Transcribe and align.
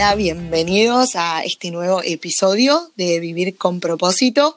Hola, 0.00 0.14
bienvenidos 0.14 1.10
a 1.14 1.44
este 1.44 1.70
nuevo 1.70 2.00
episodio 2.02 2.90
de 2.96 3.20
Vivir 3.20 3.58
con 3.58 3.80
propósito. 3.80 4.56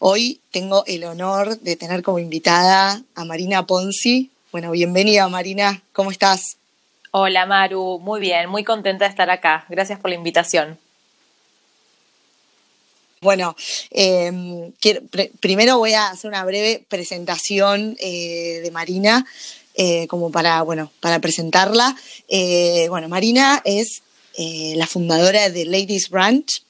Hoy 0.00 0.40
tengo 0.50 0.84
el 0.86 1.04
honor 1.04 1.60
de 1.60 1.76
tener 1.76 2.02
como 2.02 2.18
invitada 2.18 3.00
a 3.14 3.24
Marina 3.24 3.64
Ponzi. 3.64 4.32
Bueno, 4.50 4.72
bienvenida 4.72 5.28
Marina, 5.28 5.84
¿cómo 5.92 6.10
estás? 6.10 6.56
Hola 7.12 7.46
Maru, 7.46 8.00
muy 8.00 8.18
bien, 8.18 8.50
muy 8.50 8.64
contenta 8.64 9.04
de 9.04 9.10
estar 9.10 9.30
acá. 9.30 9.66
Gracias 9.68 10.00
por 10.00 10.10
la 10.10 10.16
invitación. 10.16 10.76
Bueno, 13.20 13.54
em, 13.92 14.72
primero 15.38 15.78
voy 15.78 15.92
a 15.92 16.08
hacer 16.08 16.28
una 16.28 16.44
breve 16.44 16.84
presentación 16.88 17.96
eh, 18.00 18.62
de 18.64 18.70
Marina, 18.72 19.24
eh, 19.76 20.08
como 20.08 20.32
para, 20.32 20.62
bueno, 20.62 20.90
para 20.98 21.20
presentarla. 21.20 21.94
Eh, 22.26 22.88
bueno, 22.88 23.08
Marina 23.08 23.62
es 23.64 24.02
la 24.38 24.86
fundadora 24.86 25.48
de 25.50 25.64
Ladies 25.64 26.10
Branch. 26.10 26.62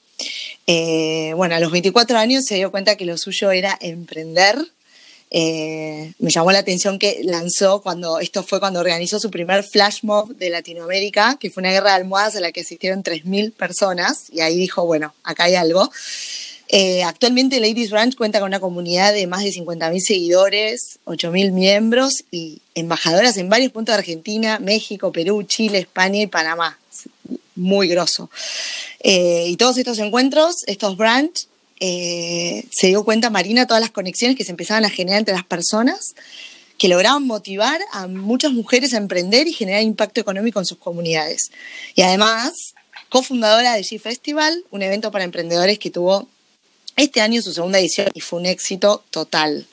bueno, 0.66 1.54
a 1.54 1.60
los 1.60 1.72
24 1.72 2.18
años 2.18 2.44
se 2.44 2.56
dio 2.56 2.70
cuenta 2.70 2.96
que 2.96 3.04
lo 3.04 3.18
suyo 3.18 3.50
era 3.50 3.76
emprender 3.80 4.56
eh, 5.30 6.12
me 6.18 6.30
llamó 6.30 6.52
la 6.52 6.60
atención 6.60 6.98
que 6.98 7.20
lanzó 7.24 7.82
cuando, 7.82 8.20
esto 8.20 8.42
fue 8.42 8.60
cuando 8.60 8.80
organizó 8.80 9.18
su 9.18 9.30
primer 9.30 9.64
flash 9.64 9.98
mob 10.02 10.36
de 10.36 10.50
Latinoamérica, 10.50 11.36
que 11.40 11.50
fue 11.50 11.62
una 11.62 11.72
guerra 11.72 11.90
de 11.90 11.96
almohadas 11.96 12.36
a 12.36 12.40
la 12.40 12.52
que 12.52 12.60
asistieron 12.60 13.02
3.000 13.02 13.52
personas, 13.52 14.26
y 14.32 14.40
ahí 14.40 14.56
dijo, 14.56 14.86
bueno, 14.86 15.14
acá 15.24 15.44
hay 15.44 15.56
algo. 15.56 15.90
Eh, 16.68 17.04
actualmente 17.04 17.60
Ladies 17.60 17.90
Ranch 17.90 18.16
cuenta 18.16 18.40
con 18.40 18.48
una 18.48 18.58
comunidad 18.58 19.12
de 19.12 19.26
más 19.28 19.44
de 19.44 19.50
50.000 19.50 20.00
seguidores, 20.00 20.98
8.000 21.04 21.52
miembros 21.52 22.24
y 22.30 22.60
embajadoras 22.74 23.36
en 23.36 23.48
varios 23.48 23.72
puntos 23.72 23.94
de 23.94 23.98
Argentina, 23.98 24.58
México, 24.58 25.12
Perú, 25.12 25.44
Chile, 25.44 25.78
España 25.78 26.22
y 26.22 26.26
Panamá. 26.26 26.78
Muy 27.56 27.88
grosso. 27.88 28.30
Eh, 29.00 29.46
y 29.48 29.56
todos 29.56 29.76
estos 29.78 29.98
encuentros, 29.98 30.56
estos 30.66 30.96
branch, 30.96 31.46
eh, 31.80 32.64
se 32.70 32.88
dio 32.88 33.04
cuenta 33.04 33.28
Marina 33.30 33.66
todas 33.66 33.80
las 33.82 33.90
conexiones 33.90 34.36
que 34.36 34.44
se 34.44 34.50
empezaban 34.50 34.84
a 34.84 34.90
generar 34.90 35.18
entre 35.18 35.34
las 35.34 35.44
personas 35.44 36.14
que 36.78 36.88
lograban 36.88 37.26
motivar 37.26 37.80
a 37.92 38.06
muchas 38.06 38.52
mujeres 38.52 38.92
a 38.94 38.98
emprender 38.98 39.48
y 39.48 39.52
generar 39.52 39.82
impacto 39.82 40.20
económico 40.20 40.58
en 40.58 40.66
sus 40.66 40.78
comunidades. 40.78 41.50
Y 41.94 42.02
además, 42.02 42.52
cofundadora 43.08 43.74
de 43.74 43.82
G 43.82 43.98
Festival, 43.98 44.64
un 44.70 44.82
evento 44.82 45.10
para 45.10 45.24
emprendedores 45.24 45.78
que 45.78 45.90
tuvo 45.90 46.28
este 46.96 47.20
año 47.20 47.42
su 47.42 47.52
segunda 47.52 47.78
edición 47.78 48.08
y 48.14 48.20
fue 48.20 48.40
un 48.40 48.46
éxito 48.46 49.04
total. 49.10 49.66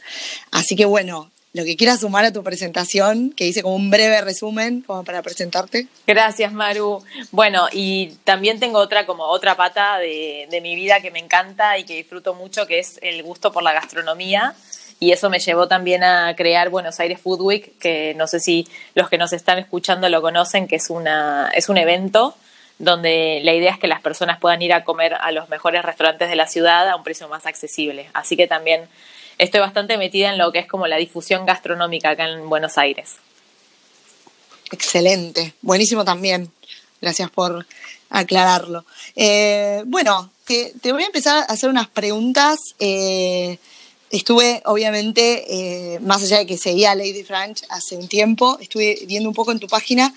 Así 0.51 0.75
que 0.75 0.85
bueno, 0.85 1.31
lo 1.53 1.63
que 1.63 1.77
quieras 1.77 1.99
sumar 1.99 2.25
a 2.25 2.33
tu 2.33 2.43
presentación, 2.43 3.31
que 3.31 3.45
hice 3.45 3.61
como 3.61 3.75
un 3.75 3.91
breve 3.91 4.19
resumen 4.21 4.81
como 4.81 5.03
para 5.03 5.21
presentarte. 5.21 5.87
Gracias, 6.07 6.51
Maru. 6.51 7.03
Bueno, 7.31 7.67
y 7.71 8.13
también 8.23 8.59
tengo 8.59 8.79
otra 8.79 9.05
como 9.05 9.25
otra 9.25 9.55
pata 9.55 9.99
de, 9.99 10.59
mi 10.63 10.75
vida 10.75 10.99
que 10.99 11.11
me 11.11 11.19
encanta 11.19 11.77
y 11.77 11.83
que 11.83 11.95
disfruto 11.95 12.33
mucho, 12.33 12.65
que 12.65 12.79
es 12.79 12.99
el 13.03 13.21
gusto 13.21 13.51
por 13.51 13.61
la 13.61 13.71
gastronomía. 13.71 14.55
Y 14.99 15.11
eso 15.11 15.29
me 15.29 15.39
llevó 15.39 15.67
también 15.67 16.03
a 16.03 16.35
crear 16.35 16.69
Buenos 16.69 16.99
Aires 16.99 17.21
Food 17.21 17.41
Week, 17.41 17.77
que 17.77 18.15
no 18.15 18.25
sé 18.25 18.39
si 18.39 18.67
los 18.95 19.09
que 19.09 19.19
nos 19.19 19.31
están 19.31 19.59
escuchando 19.59 20.09
lo 20.09 20.21
conocen, 20.21 20.67
que 20.67 20.77
es, 20.77 20.89
una, 20.89 21.51
es 21.53 21.69
un 21.69 21.77
evento 21.77 22.35
donde 22.79 23.41
la 23.43 23.53
idea 23.53 23.71
es 23.71 23.79
que 23.79 23.87
las 23.87 24.01
personas 24.01 24.39
puedan 24.39 24.61
ir 24.61 24.73
a 24.73 24.83
comer 24.83 25.13
a 25.13 25.31
los 25.31 25.49
mejores 25.49 25.83
restaurantes 25.83 26.29
de 26.29 26.35
la 26.35 26.47
ciudad 26.47 26.89
a 26.89 26.95
un 26.95 27.03
precio 27.03 27.27
más 27.27 27.45
accesible. 27.45 28.09
Así 28.13 28.35
que 28.35 28.47
también 28.47 28.87
estoy 29.37 29.59
bastante 29.59 29.97
metida 29.97 30.31
en 30.31 30.37
lo 30.37 30.51
que 30.51 30.59
es 30.59 30.67
como 30.67 30.87
la 30.87 30.97
difusión 30.97 31.45
gastronómica 31.45 32.11
acá 32.11 32.29
en 32.29 32.49
Buenos 32.49 32.77
Aires. 32.77 33.15
Excelente, 34.71 35.53
buenísimo 35.61 36.03
también. 36.03 36.51
Gracias 37.01 37.29
por 37.29 37.65
aclararlo. 38.09 38.85
Eh, 39.15 39.83
bueno, 39.85 40.31
te, 40.45 40.91
voy 40.91 41.03
a 41.03 41.07
empezar 41.07 41.45
a 41.47 41.53
hacer 41.53 41.69
unas 41.69 41.87
preguntas. 41.89 42.57
Eh, 42.79 43.57
estuve, 44.09 44.61
obviamente, 44.65 45.95
eh, 45.95 45.99
más 45.99 46.23
allá 46.23 46.39
de 46.39 46.45
que 46.45 46.57
seguía 46.57 46.95
Lady 46.95 47.23
French 47.23 47.63
hace 47.69 47.97
un 47.97 48.07
tiempo, 48.07 48.57
estuve 48.61 48.99
viendo 49.07 49.29
un 49.29 49.35
poco 49.35 49.51
en 49.51 49.59
tu 49.59 49.67
página 49.67 50.13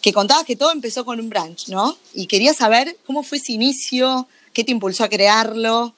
que 0.00 0.12
contabas 0.12 0.44
que 0.44 0.56
todo 0.56 0.72
empezó 0.72 1.04
con 1.04 1.20
un 1.20 1.28
branch, 1.28 1.68
¿no? 1.68 1.96
Y 2.14 2.26
quería 2.26 2.54
saber 2.54 2.96
cómo 3.06 3.22
fue 3.22 3.38
ese 3.38 3.52
inicio, 3.52 4.26
qué 4.52 4.64
te 4.64 4.72
impulsó 4.72 5.04
a 5.04 5.08
crearlo, 5.08 5.94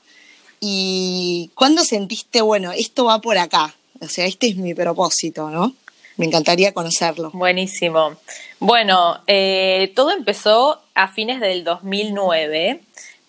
¿Y 0.64 1.50
cuándo 1.56 1.82
sentiste, 1.82 2.40
bueno, 2.40 2.70
esto 2.70 3.06
va 3.06 3.20
por 3.20 3.36
acá? 3.36 3.74
O 4.00 4.06
sea, 4.06 4.26
este 4.26 4.46
es 4.46 4.54
mi 4.54 4.74
propósito, 4.74 5.50
¿no? 5.50 5.74
Me 6.16 6.26
encantaría 6.26 6.72
conocerlo. 6.72 7.32
Buenísimo. 7.32 8.14
Bueno, 8.60 9.20
eh, 9.26 9.92
todo 9.96 10.12
empezó 10.12 10.80
a 10.94 11.08
fines 11.08 11.40
del 11.40 11.64
2009, 11.64 12.80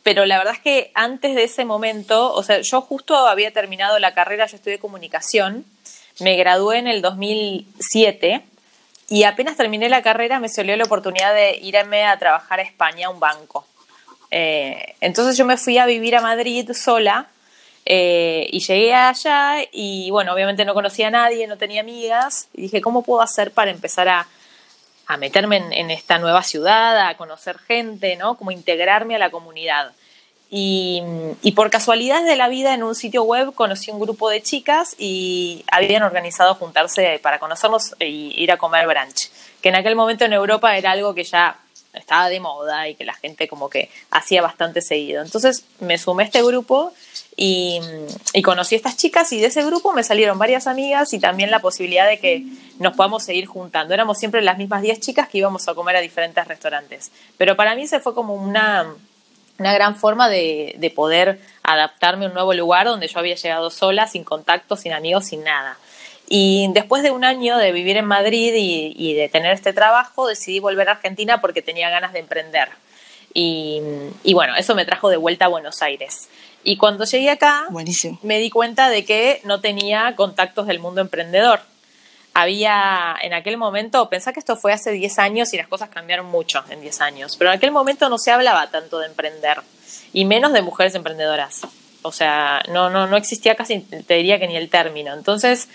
pero 0.04 0.28
la 0.28 0.38
verdad 0.38 0.54
es 0.54 0.60
que 0.60 0.92
antes 0.94 1.34
de 1.34 1.46
ese 1.46 1.66
momento, 1.66 2.32
o 2.32 2.44
sea, 2.44 2.62
yo 2.62 2.82
justo 2.82 3.16
había 3.16 3.50
terminado 3.50 3.98
la 3.98 4.14
carrera, 4.14 4.46
yo 4.46 4.58
estudié 4.58 4.78
comunicación, 4.78 5.66
me 6.20 6.36
gradué 6.36 6.78
en 6.78 6.86
el 6.86 7.02
2007 7.02 8.44
y 9.10 9.24
apenas 9.24 9.58
terminé 9.58 9.90
la 9.90 10.04
carrera 10.04 10.40
me 10.40 10.50
salió 10.50 10.78
la 10.78 10.84
oportunidad 10.84 11.34
de 11.34 11.58
irme 11.64 12.04
a 12.06 12.20
trabajar 12.20 12.60
a 12.60 12.64
España 12.64 13.08
a 13.08 13.10
un 13.10 13.20
banco. 13.20 13.66
Eh, 14.36 14.96
entonces 15.00 15.38
yo 15.38 15.46
me 15.46 15.58
fui 15.58 15.78
a 15.78 15.86
vivir 15.86 16.16
a 16.16 16.22
Madrid 16.22 16.72
sola 16.74 17.28
eh, 17.86 18.48
y 18.52 18.62
llegué 18.62 18.92
allá 18.92 19.58
y 19.72 20.10
bueno, 20.10 20.34
obviamente 20.34 20.66
no 20.66 20.74
conocía 20.74 21.10
a 21.10 21.12
nadie, 21.12 21.46
no 21.46 21.60
tenía 21.60 21.82
amigas 21.82 22.48
dije, 22.54 22.82
¿cómo 22.82 23.04
puedo 23.04 23.22
hacer 23.22 23.52
para 23.52 23.70
empezar 23.70 24.10
a, 24.10 24.28
meterme 25.20 25.58
en, 25.58 25.92
esta 25.92 26.18
nueva 26.18 26.42
ciudad, 26.42 27.08
a 27.08 27.16
conocer 27.16 27.60
gente, 27.60 28.16
¿no? 28.16 28.34
Como 28.34 28.50
integrarme 28.50 29.14
a 29.14 29.20
la 29.20 29.30
comunidad. 29.30 29.92
Y, 30.50 31.04
y, 31.44 31.52
por 31.52 31.70
casualidad 31.70 32.24
de 32.24 32.36
la 32.36 32.48
vida 32.48 32.74
en 32.74 32.82
un 32.82 32.96
sitio 32.96 33.22
web 33.22 33.54
conocí 33.54 33.92
un 33.92 34.00
grupo 34.00 34.32
de 34.32 34.42
chicas 34.42 34.96
y 34.98 35.64
habían 35.72 36.02
organizado 36.02 36.56
juntarse 36.56 37.20
para 37.22 37.38
conocernos 37.38 37.96
e 38.00 38.10
ir 38.10 38.52
a 38.52 38.58
comer 38.58 38.88
brunch, 38.88 39.30
que 39.62 39.70
en 39.70 39.76
aquel 39.76 39.96
momento 39.96 40.26
en 40.26 40.34
Europa 40.34 40.76
era 40.76 40.92
algo 40.92 41.14
que 41.14 41.24
ya 41.24 41.60
estaba 41.94 42.30
de 42.30 42.40
moda 42.40 42.90
y 42.90 42.96
que 42.96 43.06
la 43.06 43.14
gente 43.14 43.48
como 43.48 43.70
que 43.70 43.90
hacía 44.12 44.42
bastante 44.42 44.82
seguido. 44.82 45.22
Entonces 45.22 45.66
me 45.80 45.98
sumé 45.98 46.24
a 46.24 46.26
este 46.26 46.44
grupo 46.44 46.94
y, 47.36 47.80
conocí 48.44 48.76
a 48.76 48.78
estas 48.78 48.98
chicas 48.98 49.32
y 49.32 49.40
de 49.40 49.48
ese 49.48 49.64
grupo 49.64 49.94
me 49.94 50.04
salieron 50.04 50.38
varias 50.38 50.68
amigas 50.68 51.14
y 51.14 51.20
también 51.20 51.52
la 51.52 51.60
posibilidad 51.60 52.08
de 52.08 52.20
que 52.20 52.44
nos 52.80 52.96
podamos 52.96 53.24
seguir 53.24 53.46
juntando. 53.46 53.94
Éramos 53.94 54.18
siempre 54.18 54.42
las 54.42 54.58
mismas 54.58 54.82
10 54.82 55.00
chicas 55.00 55.30
que 55.30 55.38
íbamos 55.38 55.68
a 55.68 55.74
comer 55.74 55.96
a 55.96 56.02
diferentes 56.02 56.48
restaurantes. 56.48 57.12
Pero 57.38 57.56
para 57.56 57.76
mí 57.76 57.88
se 57.88 58.00
fue 58.00 58.14
como 58.14 58.34
una, 58.34 58.88
una 59.60 59.74
gran 59.74 59.96
forma 59.96 60.30
de, 60.30 60.76
de 60.78 60.90
poder 60.90 61.40
adaptarme 61.64 62.26
a 62.26 62.28
un 62.30 62.34
nuevo 62.34 62.54
lugar 62.54 62.88
donde 62.88 63.08
yo 63.08 63.20
había 63.20 63.36
llegado 63.36 63.70
sola, 63.70 64.08
sin 64.08 64.24
contacto, 64.24 64.76
sin 64.76 64.94
amigos, 64.94 65.26
sin 65.26 65.44
nada. 65.44 65.78
Y 66.28 66.68
después 66.74 67.04
de 67.04 67.12
un 67.12 67.26
año 67.26 67.58
de 67.58 67.72
vivir 67.72 67.98
en 67.98 68.06
Madrid 68.06 68.54
y, 68.56 69.14
de 69.14 69.30
tener 69.30 69.54
este 69.54 69.74
trabajo, 69.74 70.28
decidí 70.28 70.60
volver 70.60 70.90
a 70.90 70.94
Argentina 70.94 71.42
porque 71.42 71.62
tenía 71.62 71.90
ganas 71.90 72.14
de 72.14 72.20
emprender. 72.20 72.70
Y, 73.34 73.82
bueno, 74.34 74.56
eso 74.56 74.76
me 74.76 74.86
trajo 74.86 75.10
de 75.10 75.18
vuelta 75.18 75.46
a 75.46 75.50
Buenos 75.50 75.82
Aires. 75.82 76.30
Y 76.64 76.78
cuando 76.78 77.04
llegué 77.04 77.30
acá, 77.30 77.68
me 78.22 78.40
di 78.40 78.50
cuenta 78.50 78.90
de 78.90 79.04
que 79.04 79.42
no 79.44 79.60
tenía 79.60 80.16
contactos 80.16 80.68
del 80.68 80.80
mundo 80.80 81.02
emprendedor. 81.02 81.60
Había 82.34 83.16
en 83.22 83.34
aquel 83.34 83.58
momento, 83.58 84.10
pensá 84.10 84.34
que 84.34 84.40
esto 84.40 84.56
fue 84.56 84.74
hace 84.74 84.92
10 84.92 85.20
años 85.20 85.54
y 85.54 85.58
las 85.58 85.68
cosas 85.68 85.90
cambiaron 85.90 86.26
mucho 86.26 86.64
en 86.70 86.82
10 86.82 87.02
años, 87.02 87.36
pero 87.38 87.52
en 87.52 87.58
aquel 87.58 87.72
momento 87.72 88.10
no 88.10 88.18
se 88.18 88.32
hablaba 88.32 88.72
tanto 88.72 88.98
de 88.98 89.06
emprender 89.06 89.62
y 90.14 90.26
menos 90.26 90.52
de 90.52 90.64
mujeres 90.64 90.96
emprendedoras. 90.96 91.62
O 92.02 92.12
sea, 92.12 92.64
no, 92.70 92.90
no, 92.90 93.06
no 93.06 93.18
existía 93.18 93.56
casi, 93.56 93.80
te 93.80 94.16
diría 94.16 94.40
que 94.40 94.48
ni 94.48 94.58
el 94.58 94.70
término. 94.70 95.14
Entonces, 95.14 95.70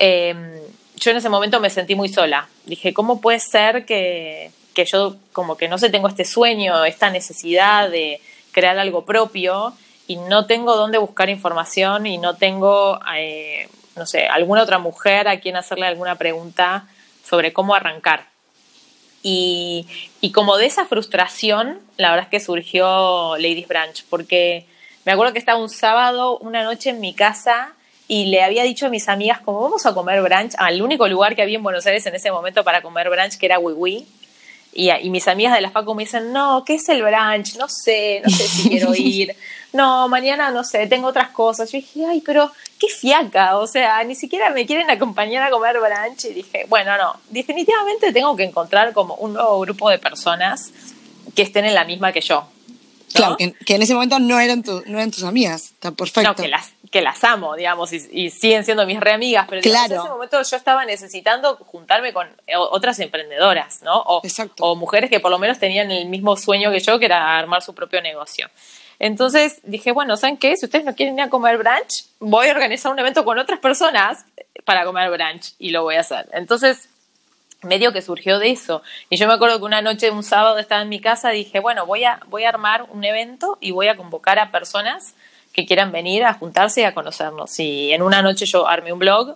Em, 0.00 0.60
yo 0.94 1.10
en 1.10 1.16
ese 1.16 1.28
momento 1.28 1.58
me 1.58 1.70
sentí 1.70 1.96
muy 1.96 2.08
sola. 2.08 2.48
Dije, 2.66 2.94
¿cómo 2.94 3.20
puede 3.20 3.40
ser 3.40 3.84
que, 3.84 4.52
yo 4.86 5.16
como 5.32 5.56
que 5.56 5.66
no 5.66 5.76
sé, 5.76 5.90
tengo 5.90 6.06
este 6.06 6.24
sueño, 6.24 6.84
esta 6.84 7.10
necesidad 7.10 7.90
de 7.90 8.20
crear 8.52 8.78
algo 8.78 9.04
propio 9.04 9.74
y 10.06 10.16
no 10.16 10.46
tengo 10.46 10.76
dónde 10.76 10.98
buscar 10.98 11.28
información 11.28 12.06
y 12.06 12.16
no 12.18 12.36
tengo, 12.36 13.00
eh, 13.16 13.68
no 13.96 14.06
sé, 14.06 14.28
alguna 14.28 14.62
otra 14.62 14.78
mujer 14.78 15.26
a 15.26 15.40
quien 15.40 15.56
hacerle 15.56 15.86
alguna 15.86 16.14
pregunta 16.14 16.86
sobre 17.24 17.52
cómo 17.52 17.74
arrancar? 17.74 18.26
Y, 19.24 19.88
y 20.20 20.30
como 20.30 20.58
de 20.58 20.66
esa 20.66 20.86
frustración, 20.86 21.80
la 21.96 22.10
verdad 22.10 22.26
es 22.26 22.30
que 22.30 22.40
surgió 22.40 23.36
Ladies 23.36 23.66
Branch, 23.66 24.04
porque 24.08 24.64
me 25.04 25.10
acuerdo 25.10 25.32
que 25.32 25.40
estaba 25.40 25.60
un 25.60 25.68
sábado, 25.68 26.38
una 26.38 26.62
noche 26.62 26.90
en 26.90 27.00
mi 27.00 27.14
casa, 27.14 27.74
y 28.08 28.26
le 28.26 28.42
había 28.42 28.62
dicho 28.62 28.86
a 28.86 28.88
mis 28.88 29.08
amigas 29.08 29.40
como 29.40 29.60
vamos 29.60 29.84
a 29.84 29.94
comer 29.94 30.22
brunch 30.22 30.54
al 30.56 30.80
único 30.80 31.06
lugar 31.06 31.36
que 31.36 31.42
había 31.42 31.56
en 31.56 31.62
Buenos 31.62 31.86
Aires 31.86 32.04
en 32.06 32.14
ese 32.14 32.32
momento 32.32 32.64
para 32.64 32.80
comer 32.80 33.10
brunch 33.10 33.36
que 33.36 33.46
era 33.46 33.58
Wiwi 33.58 34.06
y, 34.72 34.90
y 34.90 35.10
mis 35.10 35.28
amigas 35.28 35.54
de 35.54 35.60
la 35.60 35.70
facu 35.70 35.94
me 35.94 36.04
dicen 36.04 36.32
no 36.32 36.64
qué 36.66 36.76
es 36.76 36.88
el 36.88 37.02
brunch 37.02 37.56
no 37.56 37.68
sé 37.68 38.22
no 38.24 38.30
sé 38.30 38.48
si 38.48 38.68
quiero 38.70 38.94
ir. 38.96 39.36
No 39.72 40.08
mañana 40.08 40.50
no 40.50 40.64
sé 40.64 40.86
tengo 40.86 41.08
otras 41.08 41.28
cosas 41.28 41.70
yo 41.70 41.78
dije 41.78 42.06
ay 42.06 42.22
pero 42.24 42.50
qué 42.78 42.88
fiaca 42.88 43.58
o 43.58 43.66
sea 43.66 44.02
ni 44.04 44.14
siquiera 44.14 44.50
me 44.50 44.64
quieren 44.64 44.90
acompañar 44.90 45.42
a 45.42 45.50
comer 45.50 45.76
brunch 45.78 46.24
y 46.24 46.32
dije 46.32 46.64
bueno 46.68 46.96
no 46.96 47.20
definitivamente 47.28 48.12
tengo 48.12 48.34
que 48.34 48.44
encontrar 48.44 48.94
como 48.94 49.14
un 49.16 49.34
nuevo 49.34 49.60
grupo 49.60 49.90
de 49.90 49.98
personas 49.98 50.72
que 51.34 51.42
estén 51.42 51.64
en 51.66 51.74
la 51.74 51.84
misma 51.84 52.10
que 52.12 52.20
yo. 52.20 52.48
Claro, 53.12 53.36
que, 53.36 53.74
en 53.74 53.82
ese 53.82 53.94
momento 53.94 54.18
no 54.18 54.38
eran, 54.38 54.62
no 54.66 54.98
eran 54.98 55.10
tus 55.10 55.22
amigas, 55.22 55.72
está 55.72 55.92
perfecto. 55.92 56.28
No, 56.28 56.36
que 56.36 56.48
las, 56.48 56.72
que 56.90 57.02
las 57.02 57.22
amo, 57.24 57.54
digamos, 57.54 57.92
y, 57.92 58.30
siguen 58.30 58.64
siendo 58.64 58.86
mis 58.86 59.00
re 59.00 59.12
amigas, 59.12 59.46
pero 59.48 59.60
en 59.62 59.92
ese 59.92 60.08
momento 60.08 60.40
yo 60.42 60.56
estaba 60.56 60.84
necesitando 60.84 61.56
juntarme 61.56 62.12
con 62.12 62.26
eh, 62.46 62.56
otras 62.56 62.98
emprendedoras, 63.00 63.82
¿no? 63.82 64.00
O, 64.00 64.22
o 64.60 64.76
mujeres 64.76 65.10
que 65.10 65.20
por 65.20 65.30
lo 65.30 65.38
menos 65.38 65.58
tenían 65.58 65.90
el 65.90 66.06
mismo 66.06 66.36
sueño 66.36 66.70
que 66.70 66.80
yo, 66.80 66.98
que 66.98 67.06
era 67.06 67.38
armar 67.38 67.62
su 67.62 67.74
propio 67.74 68.00
negocio. 68.00 68.48
Entonces 68.98 69.60
dije, 69.62 69.92
bueno, 69.92 70.16
¿saben 70.16 70.36
qué? 70.36 70.56
Si 70.56 70.66
ustedes 70.66 70.84
no 70.84 70.94
quieren 70.94 71.14
ir 71.16 71.22
a 71.22 71.28
comer 71.28 71.58
brunch, 71.58 72.06
voy 72.18 72.48
a 72.48 72.52
organizar 72.52 72.90
un 72.90 72.98
evento 72.98 73.24
con 73.24 73.38
otras 73.38 73.60
personas 73.60 74.24
para 74.64 74.84
comer 74.84 75.10
brunch 75.10 75.54
y 75.58 75.70
lo 75.70 75.82
voy 75.82 75.96
a 75.96 76.00
hacer. 76.00 76.28
Entonces 76.32 76.88
medio 77.62 77.92
que 77.92 78.02
surgió 78.02 78.38
de 78.38 78.50
eso. 78.50 78.82
Y 79.10 79.16
yo 79.16 79.26
me 79.26 79.34
acuerdo 79.34 79.58
que 79.58 79.64
una 79.64 79.82
noche, 79.82 80.10
un 80.10 80.22
sábado, 80.22 80.58
estaba 80.58 80.82
en 80.82 80.88
mi 80.88 81.00
casa, 81.00 81.30
dije, 81.30 81.60
bueno, 81.60 81.86
voy 81.86 82.04
a, 82.04 82.20
voy 82.26 82.44
a 82.44 82.50
armar 82.50 82.86
un 82.90 83.04
evento 83.04 83.58
y 83.60 83.72
voy 83.72 83.88
a 83.88 83.96
convocar 83.96 84.38
a 84.38 84.50
personas 84.50 85.14
que 85.58 85.66
quieran 85.66 85.90
venir 85.90 86.22
a 86.22 86.34
juntarse 86.34 86.82
y 86.82 86.84
a 86.84 86.94
conocernos. 86.94 87.58
Y 87.58 87.92
en 87.92 88.00
una 88.02 88.22
noche 88.22 88.46
yo 88.46 88.68
armé 88.68 88.92
un 88.92 89.00
blog. 89.00 89.34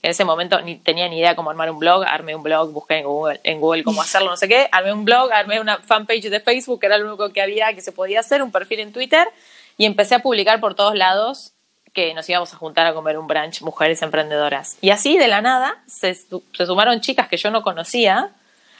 En 0.00 0.10
ese 0.12 0.24
momento 0.24 0.58
ni 0.62 0.76
tenía 0.76 1.06
ni 1.10 1.18
idea 1.18 1.36
cómo 1.36 1.50
armar 1.50 1.70
un 1.70 1.78
blog, 1.78 2.04
armé 2.04 2.34
un 2.34 2.42
blog, 2.42 2.72
busqué 2.72 2.96
en 2.96 3.04
Google, 3.04 3.38
en 3.44 3.60
Google 3.60 3.84
cómo 3.84 4.00
hacerlo, 4.00 4.30
no 4.30 4.38
sé 4.38 4.48
qué, 4.48 4.66
armé 4.72 4.94
un 4.94 5.04
blog, 5.04 5.30
armé 5.30 5.60
una 5.60 5.76
fanpage 5.76 6.30
de 6.30 6.40
Facebook, 6.40 6.80
que 6.80 6.86
era 6.86 6.96
lo 6.96 7.06
único 7.06 7.30
que 7.34 7.42
había 7.42 7.74
que 7.74 7.82
se 7.82 7.92
podía 7.92 8.20
hacer, 8.20 8.42
un 8.42 8.50
perfil 8.50 8.80
en 8.80 8.94
Twitter, 8.94 9.28
y 9.76 9.84
empecé 9.84 10.14
a 10.14 10.20
publicar 10.20 10.58
por 10.58 10.74
todos 10.74 10.94
lados 10.94 11.52
que 11.92 12.14
nos 12.14 12.26
íbamos 12.30 12.54
a 12.54 12.56
juntar 12.56 12.86
a 12.86 12.94
comer 12.94 13.18
un 13.18 13.26
brunch 13.26 13.60
mujeres 13.60 14.00
emprendedoras. 14.00 14.78
Y 14.80 14.88
así 14.88 15.18
de 15.18 15.28
la 15.28 15.42
nada 15.42 15.82
se, 15.86 16.16
sumaron 16.54 17.02
chicas 17.02 17.28
que 17.28 17.36
yo 17.36 17.50
no 17.50 17.62
conocía. 17.62 18.30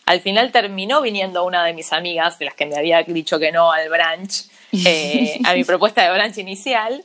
Al 0.07 0.23
final 0.23 0.53
terminó 0.53 1.03
viniendo 1.03 1.45
una 1.45 1.65
de 1.65 1.75
mis 1.75 1.93
amigas, 1.93 2.39
de 2.39 2.47
las 2.47 2.55
que 2.55 2.65
me 2.65 2.77
había 2.77 3.03
dicho 3.03 3.39
que 3.39 3.53
no 3.53 3.73
al 3.73 3.91
brunch, 3.91 4.49
eh, 4.73 5.39
a 5.45 5.55
mi 5.55 5.65
propuesta 5.65 6.03
de 6.03 6.17
brunch 6.17 6.39
inicial. 6.39 7.05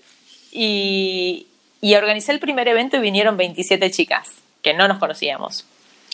Y, 0.51 1.47
y 1.81 1.95
organicé 1.95 2.31
el 2.31 2.39
primer 2.39 2.67
evento 2.67 2.97
y 2.97 2.99
vinieron 3.01 3.35
27 3.37 3.91
chicas 3.91 4.29
que 4.61 4.73
no 4.73 4.87
nos 4.87 4.99
conocíamos. 4.99 5.65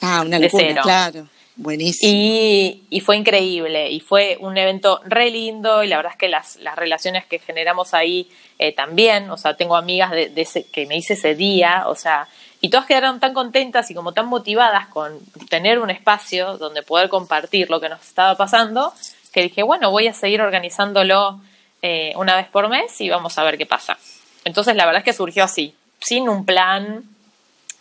Ah, 0.02 0.24
una 0.26 0.40
locura, 0.40 0.82
claro. 0.82 1.28
Buenísimo. 1.56 2.10
Y, 2.12 2.84
y, 2.90 3.02
fue 3.02 3.18
increíble 3.18 3.92
y 3.92 4.00
fue 4.00 4.38
un 4.40 4.58
evento 4.58 5.02
re 5.04 5.30
lindo 5.30 5.84
y 5.84 5.88
la 5.88 5.98
verdad 5.98 6.14
es 6.14 6.18
que 6.18 6.30
las, 6.30 6.56
las 6.56 6.78
relaciones 6.78 7.26
que 7.26 7.40
generamos 7.40 7.94
ahí 7.94 8.30
eh, 8.60 8.72
también, 8.72 9.30
o 9.30 9.36
sea, 9.36 9.58
tengo 9.58 9.76
amigas 9.76 10.12
de, 10.12 10.32
ese, 10.38 10.64
que 10.64 10.86
me 10.86 10.96
hice 10.96 11.16
ese 11.16 11.36
día, 11.36 11.84
o 11.88 11.96
sea, 11.96 12.30
y 12.62 12.70
todas 12.70 12.86
quedaron 12.86 13.20
tan 13.20 13.34
contentas 13.34 13.92
y 13.92 13.94
como 13.94 14.14
tan 14.14 14.28
motivadas 14.28 14.88
con 14.88 15.20
tener 15.50 15.80
un 15.80 15.90
espacio 15.90 16.58
donde 16.58 16.82
poder 16.82 17.10
compartir 17.10 17.70
lo 17.70 17.82
que 17.82 17.90
nos 17.90 18.02
estaba 18.02 18.38
pasando, 18.38 18.94
que 19.32 19.42
dije, 19.42 19.64
bueno, 19.64 19.92
voy 19.92 20.08
a 20.08 20.14
seguir 20.14 20.42
organizándolo 20.42 21.40
eh, 21.82 22.14
una 22.16 22.36
vez 22.36 22.48
por 22.48 22.68
mes 22.70 23.00
y 23.02 23.10
vamos 23.10 23.38
a 23.38 23.44
ver 23.44 23.58
qué 23.58 23.66
pasa. 23.66 23.98
Entonces 24.46 24.76
la 24.76 24.86
verdad 24.86 25.00
es 25.00 25.06
que 25.06 25.14
surgió 25.14 25.44
así, 25.44 25.76
sin 26.00 26.30
un 26.30 26.46
plan, 26.46 27.04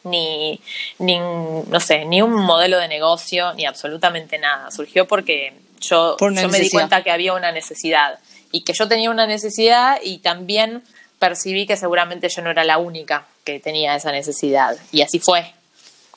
ni, 0.04 0.60
ni, 0.98 1.18
no 1.18 1.80
sé, 1.80 2.04
ni 2.04 2.22
un 2.22 2.32
modelo 2.32 2.78
de 2.78 2.88
negocio, 2.88 3.52
ni 3.54 3.66
absolutamente 3.66 4.38
nada. 4.38 4.70
Surgió 4.70 5.06
porque 5.06 5.54
yo, 5.80 6.16
yo 6.18 6.48
me 6.48 6.60
di 6.60 6.70
cuenta 6.70 7.02
que 7.02 7.10
había 7.10 7.34
una 7.34 7.52
necesidad 7.52 8.18
y 8.52 8.62
que 8.62 8.72
yo 8.72 8.88
tenía 8.88 9.10
una 9.10 9.26
necesidad 9.26 9.98
y 10.02 10.18
también 10.18 10.82
percibí 11.18 11.66
que 11.66 11.76
seguramente 11.76 12.28
yo 12.28 12.42
no 12.42 12.50
era 12.50 12.64
la 12.64 12.78
única 12.78 13.26
que 13.44 13.60
tenía 13.60 13.94
esa 13.94 14.12
necesidad. 14.12 14.76
Y 14.92 15.02
así 15.02 15.18
fue. 15.18 15.52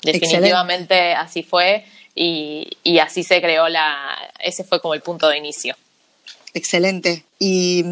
Definitivamente 0.04 1.13
así 1.13 1.44
fue 1.44 1.86
y, 2.16 3.00
así 3.00 3.24
se 3.24 3.42
creó 3.42 3.69
la... 3.69 4.18
Ese 4.40 4.63
fue 4.63 4.81
como 4.81 4.94
el 4.94 5.02
punto 5.02 5.30
de 5.30 5.38
inicio. 5.38 5.75
Excelente. 6.54 7.24
Y, 7.40 7.86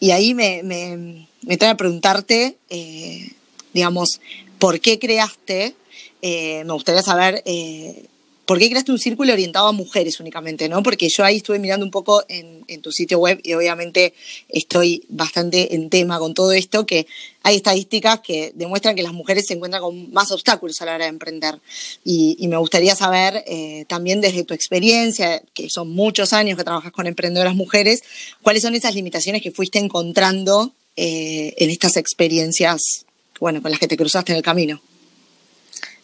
y 0.00 0.12
ahí 0.12 0.34
me, 0.34 0.62
me, 0.62 1.26
me, 1.42 1.56
trae 1.56 1.70
a 1.70 1.76
preguntarte, 1.76 2.56
eh, 2.70 3.32
digamos, 3.72 4.20
por 4.58 4.80
qué 4.80 4.98
creaste, 4.98 5.74
eh, 6.22 6.64
me 6.64 6.72
gustaría 6.72 7.02
saber 7.02 7.42
eh, 7.44 8.06
por 8.46 8.58
qué 8.58 8.68
creaste 8.68 8.92
un 8.92 8.98
círculo 8.98 9.32
orientado 9.32 9.68
a 9.68 9.72
mujeres 9.72 10.20
únicamente, 10.20 10.68
¿no? 10.68 10.82
Porque 10.82 11.08
yo 11.08 11.24
ahí 11.24 11.36
estuve 11.36 11.58
mirando 11.58 11.84
un 11.84 11.90
poco 11.90 12.24
en, 12.28 12.54
tu 12.82 12.92
sitio 12.92 13.18
web 13.18 13.40
y 13.42 13.54
obviamente 13.54 14.14
estoy 14.48 15.04
bastante 15.08 15.74
en 15.74 15.88
tema 15.88 16.18
con 16.18 16.34
todo 16.34 16.52
esto, 16.52 16.84
que 16.84 17.06
hay 17.42 17.56
estadísticas 17.56 18.20
que 18.20 18.52
demuestran 18.54 18.96
que 18.96 19.02
las 19.02 19.12
mujeres 19.12 19.46
se 19.46 19.54
encuentran 19.54 19.82
con 19.82 20.12
más 20.12 20.30
obstáculos 20.32 20.80
a 20.82 20.86
la 20.86 20.96
hora 20.96 21.04
de 21.04 21.10
emprender. 21.10 21.60
Y, 22.04 22.36
me 22.48 22.56
gustaría 22.58 22.94
saber 22.94 23.42
eh, 23.46 23.84
también 23.88 24.20
desde 24.20 24.44
tu 24.44 24.54
experiencia, 24.54 25.42
que 25.54 25.70
son 25.70 25.90
muchos 25.90 26.32
años 26.32 26.58
que 26.58 26.64
trabajas 26.64 26.92
con 26.92 27.06
emprendedoras 27.06 27.54
mujeres, 27.54 28.02
cuáles 28.42 28.62
son 28.62 28.74
esas 28.74 28.94
limitaciones 28.94 29.42
que 29.42 29.50
fuiste 29.50 29.78
encontrando 29.78 30.72
en 30.96 31.70
estas 31.70 31.96
experiencias 31.96 33.04
bueno, 33.40 33.60
con 33.60 33.70
las 33.70 33.80
que 33.80 33.88
te 33.88 33.96
cruzaste 33.96 34.32
en 34.32 34.36
el 34.36 34.42
camino. 34.42 34.80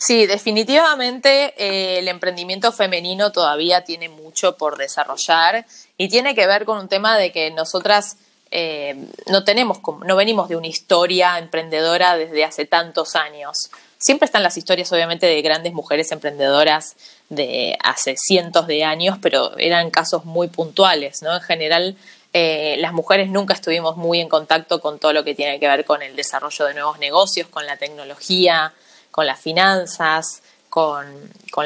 Sí, 0.01 0.25
definitivamente 0.25 1.53
eh, 1.59 1.99
el 1.99 2.09
emprendimiento 2.09 2.73
femenino 2.73 3.33
todavía 3.33 3.85
tiene 3.85 4.09
mucho 4.09 4.57
por 4.57 4.79
desarrollar 4.79 5.67
y 5.99 6.09
tiene 6.09 6.35
que 6.35 6.47
ver 6.47 6.65
con 6.65 6.79
un 6.79 6.89
tema 6.89 7.19
de 7.19 7.33
que 7.33 7.51
nosotras 7.51 8.17
eh, 8.51 8.97
no 9.27 9.45
tenemos, 9.45 9.81
no 10.07 10.17
venimos 10.17 10.49
de 10.49 10.57
una 10.57 10.69
historia 10.69 11.39
emprendedora 11.39 12.17
desde 12.17 12.45
hace 12.47 12.65
tantos 12.65 13.15
años. 13.15 13.71
Siempre 13.99 14.25
están 14.25 14.43
las 14.43 14.57
historias, 14.57 14.91
obviamente, 14.91 15.27
de 15.27 15.43
grandes 15.43 15.75
mujeres 15.75 16.11
emprendedoras 16.13 16.97
de 17.29 17.77
hace 17.85 18.17
cientos 18.17 18.67
de 18.67 18.85
años, 18.85 19.19
pero 19.21 19.55
eran 19.59 19.91
casos 19.91 20.25
muy 20.25 20.49
puntuales, 20.49 21.21
¿no? 21.21 21.35
En 21.35 21.43
general, 21.43 21.95
eh, 22.33 22.77
las 22.79 22.95
mujeres 22.95 23.29
nunca 23.29 23.53
estuvimos 23.53 23.99
muy 23.99 24.19
en 24.21 24.31
contacto 24.31 24.81
con 24.81 24.99
todo 24.99 25.13
lo 25.13 25.25
que 25.25 25.35
tiene 25.35 25.61
que 25.61 25.69
ver 25.69 25.85
con 25.85 26.01
el 26.01 26.17
desarrollo 26.17 26.65
de 26.65 26.73
nuevos 26.73 26.99
negocios, 26.99 27.49
con 27.49 27.67
la 27.67 27.77
tecnología, 27.77 28.73
con 29.21 29.27
las 29.27 29.39
finanzas, 29.39 30.41
con, 30.71 31.05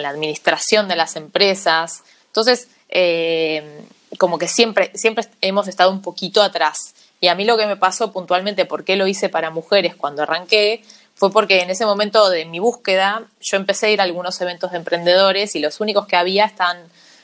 la 0.02 0.08
administración 0.08 0.88
de 0.88 0.96
las 0.96 1.14
empresas. 1.14 2.02
Entonces, 2.26 2.66
eh, 2.88 3.84
como 4.18 4.38
que 4.38 4.48
siempre, 4.48 4.90
siempre 4.96 5.24
hemos 5.40 5.68
estado 5.68 5.92
un 5.92 6.02
poquito 6.02 6.42
atrás. 6.42 6.96
Y 7.20 7.28
a 7.28 7.36
mí 7.36 7.44
lo 7.44 7.56
que 7.56 7.68
me 7.68 7.76
pasó 7.76 8.10
puntualmente, 8.10 8.64
por 8.64 8.82
qué 8.82 8.96
lo 8.96 9.06
hice 9.06 9.28
para 9.28 9.50
mujeres 9.50 9.94
cuando 9.94 10.24
arranqué, 10.24 10.82
fue 11.14 11.30
porque 11.30 11.60
en 11.60 11.70
ese 11.70 11.86
momento 11.86 12.28
de 12.28 12.44
mi 12.44 12.58
búsqueda 12.58 13.22
yo 13.40 13.56
empecé 13.56 13.86
a 13.86 13.90
ir 13.90 14.00
a 14.00 14.04
algunos 14.04 14.40
eventos 14.40 14.72
de 14.72 14.78
emprendedores 14.78 15.54
y 15.54 15.60
los 15.60 15.78
únicos 15.78 16.08
que 16.08 16.16
había 16.16 16.44
están 16.44 16.76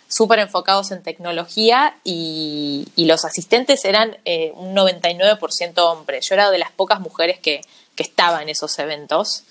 súper 0.06 0.38
enfocados 0.38 0.92
en 0.92 1.02
tecnología 1.02 1.96
y, 2.04 2.86
los 2.98 3.24
asistentes 3.24 3.84
eran 3.84 4.16
eh, 4.24 4.52
un 4.54 4.76
99% 4.76 5.72
hombres. 5.78 6.28
Yo 6.28 6.36
era 6.36 6.52
de 6.52 6.58
las 6.58 6.70
pocas 6.70 7.00
mujeres 7.00 7.40
que, 7.40 7.62
que 7.96 8.04
estaba 8.04 8.40
en 8.42 8.48
esos 8.48 8.78
eventos 8.78 9.42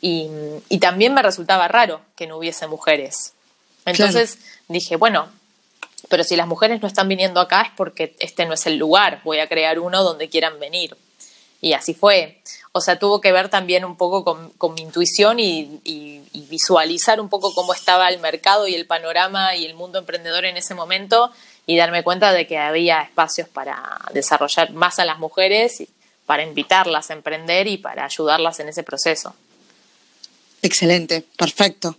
y, 0.00 0.28
también 0.80 1.14
me 1.14 1.22
resultaba 1.22 1.66
raro 1.68 2.02
que 2.14 2.26
no 2.26 2.36
hubiese 2.36 2.66
mujeres. 2.66 3.32
Entonces 3.86 4.38
dije, 4.68 4.96
bueno, 4.96 5.28
pero 6.08 6.24
si 6.24 6.36
las 6.36 6.46
mujeres 6.46 6.82
no 6.82 6.88
están 6.88 7.08
viniendo 7.08 7.40
acá 7.40 7.62
es 7.62 7.70
porque 7.76 8.14
este 8.18 8.44
no 8.46 8.54
es 8.54 8.66
el 8.66 8.76
lugar, 8.76 9.20
voy 9.24 9.38
a 9.38 9.48
crear 9.48 9.78
uno 9.78 10.02
donde 10.02 10.28
quieran 10.28 10.58
venir. 10.60 10.96
Y 11.60 11.72
así 11.72 11.94
fue. 11.94 12.42
O 12.72 12.80
sea, 12.80 12.98
tuvo 12.98 13.20
que 13.20 13.32
ver 13.32 13.48
también 13.48 13.84
un 13.84 13.96
poco 13.96 14.24
con, 14.24 14.74
mi 14.74 14.82
intuición 14.82 15.40
y, 15.40 15.80
visualizar 16.50 17.20
un 17.20 17.28
poco 17.28 17.54
cómo 17.54 17.72
estaba 17.72 18.08
el 18.08 18.20
mercado 18.20 18.68
y 18.68 18.74
el 18.74 18.86
panorama 18.86 19.56
y 19.56 19.64
el 19.64 19.74
mundo 19.74 19.98
emprendedor 19.98 20.44
en 20.44 20.56
ese 20.56 20.74
momento 20.74 21.32
y 21.66 21.76
darme 21.76 22.04
cuenta 22.04 22.32
de 22.32 22.46
que 22.46 22.58
había 22.58 23.00
espacios 23.00 23.48
para 23.48 23.98
desarrollar 24.12 24.72
más 24.72 24.98
a 24.98 25.04
las 25.04 25.18
mujeres, 25.18 25.82
para 26.26 26.42
invitarlas 26.42 27.10
a 27.10 27.14
emprender 27.14 27.66
y 27.66 27.78
para 27.78 28.04
ayudarlas 28.04 28.60
en 28.60 28.68
ese 28.68 28.82
proceso. 28.82 29.34
Excelente, 30.64 31.22
perfecto. 31.36 31.98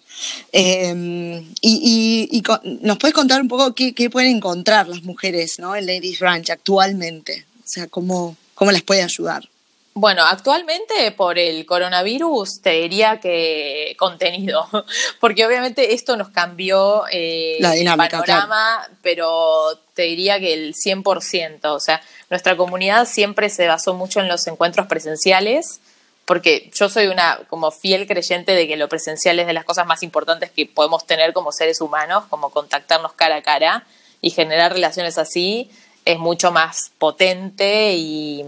Em, 0.51 1.53
y, 1.61 2.43
nos 2.81 2.97
puedes 2.97 3.13
contar 3.13 3.39
un 3.39 3.47
poco 3.47 3.75
qué, 3.75 4.09
pueden 4.09 4.37
encontrar 4.37 4.87
las 4.87 5.03
mujeres 5.03 5.59
¿no? 5.59 5.75
en 5.75 5.85
Ladies 5.85 6.19
Ranch 6.19 6.49
actualmente, 6.49 7.45
o 7.59 7.67
sea, 7.67 7.85
cómo, 7.87 8.35
cómo 8.55 8.71
las 8.71 8.81
puede 8.81 9.03
ayudar. 9.03 9.47
Bueno, 9.93 10.23
actualmente 10.25 11.11
por 11.11 11.37
el 11.37 11.63
coronavirus 11.67 12.61
te 12.61 12.71
diría 12.71 13.19
que 13.19 13.95
contenido, 13.99 14.67
porque 15.21 15.45
obviamente 15.45 15.93
esto 15.93 16.17
nos 16.17 16.29
cambió 16.29 17.03
eh, 17.11 17.59
el 17.59 17.85
panorama, 17.95 18.89
pero 19.03 19.79
te 19.93 20.01
diría 20.01 20.39
que 20.39 20.53
el 20.53 20.73
100%, 20.73 21.59
o 21.65 21.79
sea, 21.79 22.01
nuestra 22.31 22.57
comunidad 22.57 23.07
siempre 23.07 23.49
se 23.49 23.67
basó 23.67 23.93
mucho 23.93 24.21
en 24.21 24.27
los 24.27 24.47
encuentros 24.47 24.87
presenciales, 24.87 25.81
porque 26.25 26.71
yo 26.73 26.89
soy 26.89 27.07
una 27.07 27.39
como 27.49 27.71
fiel 27.71 28.07
creyente 28.07 28.53
de 28.53 28.67
que 28.67 28.77
lo 28.77 28.89
presencial 28.89 29.39
es 29.39 29.47
de 29.47 29.53
las 29.53 29.63
cosas 29.63 29.85
más 29.85 30.03
importantes 30.03 30.51
que 30.51 30.65
podemos 30.65 31.05
tener 31.05 31.33
como 31.33 31.51
seres 31.51 31.81
humanos, 31.81 32.25
como 32.29 32.49
contactarnos 32.49 33.13
cara 33.13 33.37
a 33.37 33.41
cara 33.43 33.85
y 34.21 34.31
generar 34.31 34.73
relaciones 34.73 35.17
así 35.17 35.69
es 36.05 36.19
mucho 36.19 36.51
más 36.51 36.91
potente 36.99 37.93
y, 37.95 38.45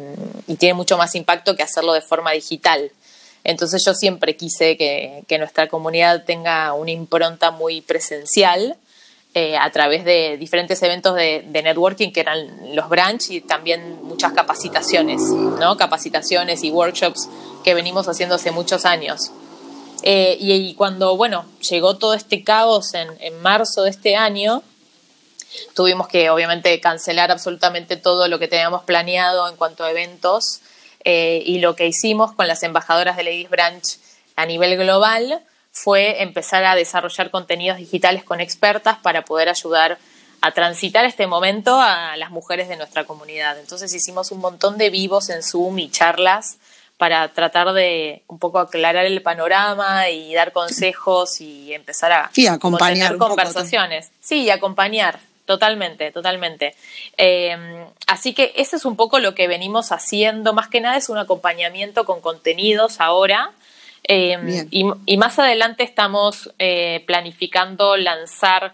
tiene 0.60 0.76
mucho 0.76 0.98
más 0.98 1.14
impacto 1.16 1.56
que 1.56 1.64
hacerlo 1.64 1.94
de 1.94 2.02
forma 2.02 2.32
digital. 2.32 2.92
Entonces 3.44 3.84
yo 3.84 3.94
siempre 3.94 4.36
quise 4.38 4.78
que, 4.78 5.38
nuestra 5.38 5.68
comunidad 5.68 6.24
tenga 6.24 6.74
una 6.74 6.92
impronta 6.92 7.52
muy 7.52 7.82
presencial 7.82 8.78
eh, 9.34 9.58
a 9.58 9.70
través 9.72 10.06
de 10.06 10.38
diferentes 10.38 10.82
eventos 10.82 11.16
de, 11.16 11.44
networking 11.52 12.12
que 12.12 12.22
eran 12.22 12.76
los 12.76 12.88
branch 12.90 13.30
y 13.32 13.42
también 13.42 14.04
muchas 14.04 14.34
capacitaciones, 14.34 15.22
¿no? 15.22 15.78
Capacitaciones 15.78 16.64
y 16.64 16.72
workshops 16.72 17.28
que 17.68 17.74
venimos 17.74 18.08
haciendo 18.08 18.36
hace 18.36 18.52
muchos 18.52 18.86
años. 18.86 19.30
Eh, 20.02 20.38
y, 20.40 20.74
cuando, 20.76 21.18
bueno, 21.18 21.46
llegó 21.70 21.98
todo 21.98 22.14
este 22.14 22.42
caos 22.42 22.94
en, 22.94 23.10
en 23.20 23.42
marzo 23.42 23.84
de 23.84 23.90
este 23.90 24.16
año, 24.16 24.64
tuvimos 25.74 26.08
que 26.08 26.30
obviamente 26.30 26.80
cancelar 26.80 27.30
absolutamente 27.30 27.98
todo 27.98 28.30
lo 28.30 28.40
que 28.40 28.48
teníamos 28.48 28.86
planeado 28.86 29.50
en 29.50 29.58
cuanto 29.58 29.84
a 29.84 29.92
eventos 29.92 30.62
eh, 31.04 31.44
y 31.46 31.60
lo 31.60 31.76
que 31.76 31.88
hicimos 31.88 32.32
con 32.32 32.48
las 32.48 32.64
embajadoras 32.64 33.18
de 33.18 33.24
Ladies 33.24 33.50
Branch 33.50 33.84
a 34.38 34.46
nivel 34.46 34.78
global 34.78 35.42
fue 35.74 36.22
empezar 36.24 36.64
a 36.64 36.74
desarrollar 36.74 37.32
contenidos 37.32 37.80
digitales 37.80 38.24
con 38.24 38.40
expertas 38.40 38.98
para 39.00 39.26
poder 39.26 39.50
ayudar 39.50 39.98
a 40.40 40.54
transitar 40.54 41.04
este 41.04 41.28
momento 41.28 41.82
a 41.82 42.16
las 42.16 42.32
mujeres 42.32 42.70
de 42.70 42.78
nuestra 42.78 43.04
comunidad. 43.04 43.60
Entonces 43.60 43.94
hicimos 43.94 44.32
un 44.32 44.40
montón 44.40 44.78
de 44.78 44.90
vivos 44.90 45.30
en 45.30 45.44
Zoom 45.44 45.80
y 45.80 45.92
charlas 45.92 46.60
para 46.98 47.28
tratar 47.30 47.74
de 47.74 48.24
un 48.28 48.40
poco 48.40 48.60
aclarar 48.60 49.06
el 49.06 49.22
panorama 49.22 50.10
y 50.10 50.34
dar 50.34 50.52
consejos 50.52 51.42
y 51.42 51.74
empezar 51.74 52.12
a 52.12 52.30
sí, 52.34 52.48
acompañar 52.48 53.10
tener 53.10 53.18
conversaciones. 53.18 54.12
Sí, 54.20 54.50
acompañar, 54.50 55.20
totalmente, 55.46 56.12
totalmente. 56.12 56.76
Eh, 57.18 57.86
así 58.08 58.34
que 58.34 58.52
ese 58.56 58.78
es 58.78 58.86
un 58.86 58.96
poco 58.96 59.20
lo 59.20 59.36
que 59.36 59.48
venimos 59.48 59.92
haciendo, 59.92 60.54
más 60.54 60.70
que 60.70 60.82
nada 60.82 60.98
es 60.98 61.10
un 61.10 61.20
acompañamiento 61.20 62.06
con 62.06 62.20
contenidos 62.20 63.00
ahora. 63.00 63.52
Em, 64.04 64.68
y, 64.72 65.18
más 65.18 65.38
adelante 65.38 65.84
estamos 65.84 66.52
eh, 66.60 67.04
planificando 67.06 67.98
lanzar 67.98 68.74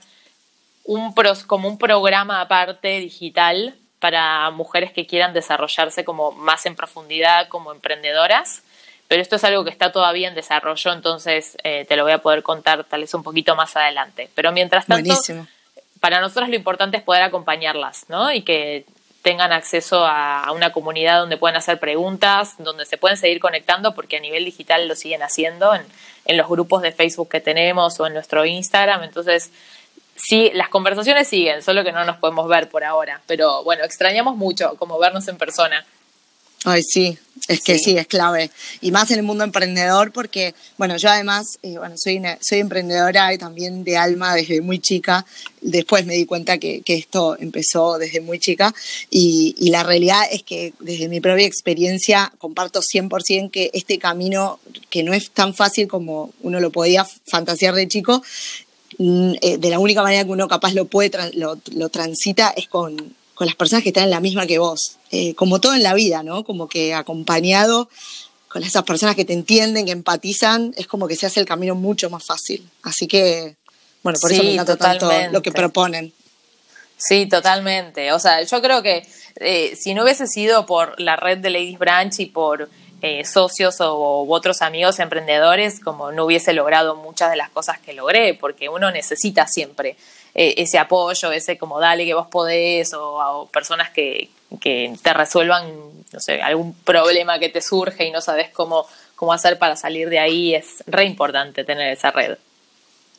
un 0.84 1.14
como 1.48 1.68
un 1.68 1.78
programa 1.78 2.42
aparte 2.42 3.00
digital 3.00 3.76
para 4.04 4.50
mujeres 4.50 4.92
que 4.92 5.08
quieran 5.08 5.32
desarrollarse 5.32 6.04
como 6.04 6.34
más 6.34 6.66
en 6.66 6.76
profundidad 6.76 7.48
como 7.48 7.72
emprendedoras. 7.72 8.62
Pero 9.08 9.22
esto 9.22 9.38
es 9.38 9.46
algo 9.46 9.64
que 9.64 9.70
está 9.70 9.94
todavía 9.94 10.28
en 10.28 10.36
desarrollo, 10.36 10.92
entonces 10.92 11.56
eh, 11.64 11.86
te 11.88 11.96
lo 11.96 12.04
voy 12.04 12.12
a 12.12 12.18
poder 12.18 12.44
contar 12.44 12.84
tal 12.84 13.00
vez 13.00 13.14
un 13.14 13.24
poquito 13.24 13.56
más 13.56 13.78
adelante. 13.78 14.30
Pero 14.36 14.52
mientras 14.52 14.88
tanto, 14.88 15.14
para 16.02 16.20
nosotros 16.20 16.50
lo 16.50 16.56
importante 16.56 16.98
es 16.98 17.04
poder 17.04 17.24
acompañarlas, 17.24 18.10
¿no? 18.10 18.30
Y 18.34 18.42
que 18.42 18.84
tengan 19.22 19.54
acceso 19.54 20.06
a, 20.06 20.52
una 20.52 20.74
comunidad 20.74 21.22
donde 21.22 21.38
puedan 21.38 21.56
hacer 21.56 21.80
preguntas, 21.80 22.56
donde 22.58 22.86
se 22.86 22.98
pueden 22.98 23.16
seguir 23.16 23.40
conectando, 23.40 23.96
porque 23.96 24.18
a 24.18 24.20
nivel 24.20 24.44
digital 24.44 24.86
lo 24.90 24.98
siguen 24.98 25.24
haciendo 25.24 25.74
en, 25.74 25.86
en 26.26 26.36
los 26.36 26.50
grupos 26.50 26.82
de 26.82 26.92
Facebook 26.92 27.30
que 27.30 27.40
tenemos 27.40 27.98
o 28.02 28.08
en 28.08 28.14
nuestro 28.14 28.44
Instagram. 28.44 29.04
Entonces, 29.04 29.54
sí, 30.16 30.52
las 30.54 30.70
conversaciones 30.70 31.28
siguen, 31.28 31.62
solo 31.62 31.84
que 31.84 31.92
no 31.92 32.06
nos 32.06 32.18
podemos 32.18 32.48
ver 32.48 32.70
por 32.70 32.84
ahora. 32.84 33.22
Pero 33.28 33.64
bueno, 33.64 33.84
extrañamos 33.84 34.36
mucho 34.36 34.76
como 34.78 35.00
vernos 35.00 35.28
en 35.28 35.38
persona. 35.38 35.86
Ay, 36.66 36.82
sí, 36.82 37.18
es 37.50 37.62
que 37.62 37.78
sí. 37.78 37.98
es 37.98 38.08
clave. 38.08 38.50
Y 38.80 38.92
más 38.92 39.12
en 39.12 39.18
el 39.20 39.24
mundo 39.24 39.44
emprendedor, 39.44 40.14
porque, 40.14 40.56
bueno, 40.78 40.96
yo 40.96 41.10
además, 41.10 41.60
eh, 41.62 41.78
bueno, 41.78 41.96
soy, 41.98 42.22
soy 42.40 42.60
emprendedora 42.60 43.34
y 43.34 43.38
también 43.38 43.84
de 43.84 43.98
alma 43.98 44.34
desde 44.34 44.62
muy 44.62 44.80
chica. 44.80 45.26
Después 45.60 46.06
me 46.06 46.14
di 46.14 46.26
cuenta 46.26 46.58
que, 46.60 46.82
que 46.82 46.94
esto 46.94 47.38
empezó 47.38 47.98
desde 47.98 48.22
muy 48.22 48.40
chica. 48.40 48.74
Y, 49.10 49.56
y, 49.58 49.72
la 49.72 49.84
realidad 49.84 50.22
es 50.32 50.44
que 50.44 50.74
desde 50.80 51.10
mi 51.10 51.20
propia 51.20 51.46
experiencia 51.46 52.32
comparto 52.38 52.80
100% 52.82 53.52
que 53.52 53.70
este 53.74 54.00
camino, 54.00 54.60
que 54.90 55.04
no 55.04 55.14
es 55.14 55.32
tan 55.32 55.54
fácil 55.54 55.90
como 55.90 56.32
uno 56.42 56.62
lo 56.62 56.72
podía 56.72 57.06
fantasear 57.26 57.76
de 57.76 57.90
chico, 57.90 58.24
de 58.98 59.70
la 59.70 59.80
única 59.80 60.04
manera 60.04 60.24
que 60.24 60.32
uno 60.32 60.48
capaz 60.48 60.74
lo 60.74 60.86
puede, 60.86 61.12
lo, 61.34 61.58
lo 61.76 61.90
transita 61.90 62.54
es 62.56 62.68
con 62.68 63.16
con 63.34 63.48
las 63.48 63.56
personas 63.56 63.84
que 63.84 63.90
están 63.90 64.06
en 64.06 64.12
la 64.12 64.20
misma 64.20 64.46
que 64.46 64.60
vos, 64.60 64.98
eh, 65.12 65.34
como 65.36 65.60
todo 65.60 65.74
en 65.74 65.84
la 65.84 65.94
vida, 65.94 66.24
¿no? 66.24 66.44
Como 66.44 66.68
que 66.68 66.94
acompañado 66.94 67.90
con 68.48 68.64
esas 68.64 68.84
personas 68.84 69.16
que 69.16 69.26
te 69.26 69.34
entienden, 69.34 69.86
que 69.86 69.92
empatizan, 69.92 70.74
es 70.78 70.86
como 70.86 71.08
que 71.08 71.16
se 71.16 71.26
hace 71.26 71.40
el 71.40 71.48
camino 71.48 71.74
mucho 71.74 72.10
más 72.12 72.24
fácil. 72.24 72.70
Así 72.84 73.08
que, 73.08 73.56
bueno, 74.04 74.20
por 74.22 74.32
eso 74.32 74.44
me 74.44 74.54
encanta 74.54 74.78
tanto 74.78 75.10
lo 75.32 75.42
que 75.42 75.52
proponen. 75.52 76.14
Sí, 76.98 77.26
totalmente. 77.26 78.12
O 78.12 78.20
sea, 78.20 78.44
yo 78.44 78.62
creo 78.62 78.84
que 78.84 79.08
eh, 79.38 79.76
si 79.76 79.96
no 79.96 80.04
hubiese 80.04 80.28
sido 80.28 80.68
por 80.68 81.00
la 81.02 81.16
red 81.16 81.40
de 81.40 81.50
Ladies 81.50 81.80
Branch 81.80 82.18
y 82.20 82.28
por 82.28 82.70
eh, 83.06 83.26
socios 83.26 83.82
o 83.82 84.26
otros 84.30 84.62
amigos 84.62 84.98
emprendedores, 85.00 85.82
como 85.82 86.14
no 86.14 86.24
hubiese 86.24 86.54
logrado 86.54 86.96
muchas 86.96 87.32
de 87.32 87.36
las 87.36 87.50
cosas 87.50 87.78
que 87.78 87.92
logré, 87.92 88.34
porque 88.34 88.70
uno 88.70 88.92
necesita 88.92 89.46
siempre 89.46 89.98
eh, 90.34 90.54
ese 90.56 90.78
apoyo, 90.78 91.34
ese 91.34 91.58
como 91.58 91.82
dale 91.82 92.06
que 92.06 92.14
vos 92.14 92.28
podés, 92.28 92.94
o, 92.94 93.50
personas 93.52 93.90
que, 93.90 94.30
te 94.62 95.14
resuelvan, 95.14 95.70
no 96.14 96.20
sé, 96.22 96.42
algún 96.42 96.74
problema 96.74 97.40
que 97.40 97.50
te 97.50 97.62
surge 97.62 98.06
y 98.06 98.12
no 98.12 98.22
sabes 98.22 98.52
cómo, 98.52 98.88
cómo 99.18 99.34
hacer 99.34 99.60
para 99.60 99.76
salir 99.76 100.08
de 100.08 100.20
ahí, 100.20 100.56
es 100.56 100.82
re 100.88 101.04
importante 101.04 101.66
tener 101.66 101.92
esa 101.92 102.12
red. 102.12 102.38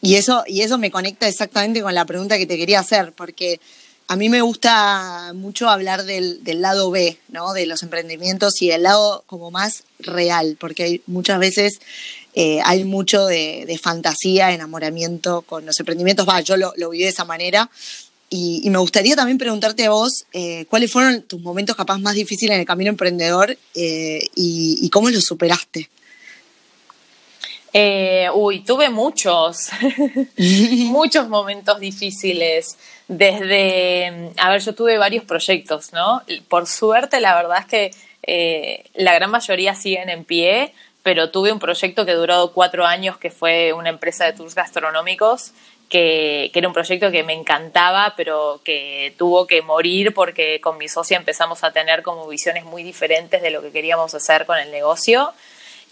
Y 0.01 0.15
eso, 0.15 0.45
y 0.47 0.63
eso 0.63 0.79
me 0.79 0.91
conecta 0.91 1.29
exactamente 1.29 1.83
con 1.83 1.95
la 1.95 2.07
pregunta 2.07 2.39
que 2.39 2.47
te 2.47 2.57
quería 2.57 2.81
hacer, 2.81 3.13
porque 3.13 3.61
a 4.07 4.17
mí 4.17 4.29
me 4.29 4.43
gusta 4.43 5.33
mucho 5.35 5.69
hablar 5.69 6.05
del, 6.05 6.45
del, 6.45 6.61
lado 6.61 6.91
B, 6.91 7.19
¿no? 7.29 7.53
De 7.53 7.67
los 7.67 7.83
emprendimientos 7.83 8.61
y 8.61 8.71
el 8.71 8.83
lado 8.83 9.25
como 9.27 9.51
más 9.51 9.85
real, 9.99 10.57
porque 10.61 10.83
hay 10.83 11.03
muchas 11.07 11.39
veces 11.39 11.81
eh, 12.37 12.61
hay 12.65 12.83
mucho 12.83 13.27
de, 13.27 13.79
fantasía, 13.81 14.53
enamoramiento 14.53 15.43
con 15.43 15.65
los 15.65 15.79
emprendimientos. 15.79 16.29
Va, 16.29 16.41
yo 16.41 16.57
lo, 16.57 16.73
viví 16.91 17.05
de 17.05 17.11
esa 17.11 17.25
manera. 17.25 17.71
Y, 18.29 18.69
me 18.71 18.79
gustaría 18.79 19.15
también 19.15 19.39
preguntarte 19.39 19.85
a 19.87 19.91
vos 19.91 20.25
eh, 20.33 20.67
cuáles 20.69 20.91
fueron 20.91 21.23
tus 21.23 21.41
momentos 21.41 21.77
capaz 21.77 21.99
más 21.99 22.15
difíciles 22.15 22.55
en 22.55 22.61
el 22.61 22.67
camino 22.67 22.91
emprendedor 22.91 23.57
eh, 23.75 24.27
y, 24.35 24.89
cómo 24.91 25.11
los 25.11 25.25
superaste. 25.25 25.89
uy, 28.35 28.61
tuve 28.65 28.91
muchos, 28.91 29.69
muchos 30.37 31.29
momentos 31.29 31.79
difíciles. 31.79 32.77
Desde, 33.09 34.33
a 34.39 34.51
ver, 34.51 34.61
yo 34.61 34.75
tuve 34.75 34.97
varios 34.97 35.25
proyectos, 35.25 35.93
¿no? 35.93 36.23
Por 36.49 36.67
suerte, 36.67 37.21
la 37.21 37.35
verdad 37.35 37.59
es 37.61 37.67
que 37.67 38.91
la 38.95 39.13
gran 39.15 39.31
mayoría 39.31 39.75
siguen 39.75 40.09
en 40.09 40.25
pie 40.25 40.73
pero 41.05 41.31
tuve 41.31 41.53
un 41.53 41.59
proyecto 41.59 42.07
que 42.07 42.15
duró 42.15 42.51
cuatro 42.53 42.87
años, 42.87 43.19
que 43.19 43.31
fue 43.31 43.75
una 43.75 43.91
empresa 43.91 44.25
de 44.25 44.33
tours 44.33 44.55
gastronómicos, 44.55 45.53
que, 45.91 46.51
era 46.55 46.67
un 46.67 46.73
proyecto 46.73 47.11
que 47.11 47.23
me 47.23 47.35
encantaba, 47.35 48.15
pero 48.17 48.63
que 48.65 49.15
tuvo 49.19 49.47
que 49.47 49.61
morir 49.61 50.15
porque 50.15 50.63
con 50.63 50.79
mi 50.79 50.89
socia 50.89 51.19
empezamos 51.19 51.63
a 51.63 51.73
tener 51.73 52.03
como 52.03 52.27
visiones 52.27 52.65
muy 52.65 52.83
diferentes 52.83 53.43
de 53.43 53.51
lo 53.51 53.61
que 53.61 53.71
queríamos 53.71 54.15
hacer 54.15 54.47
con 54.47 54.59
el 54.59 54.71
negocio 54.71 55.35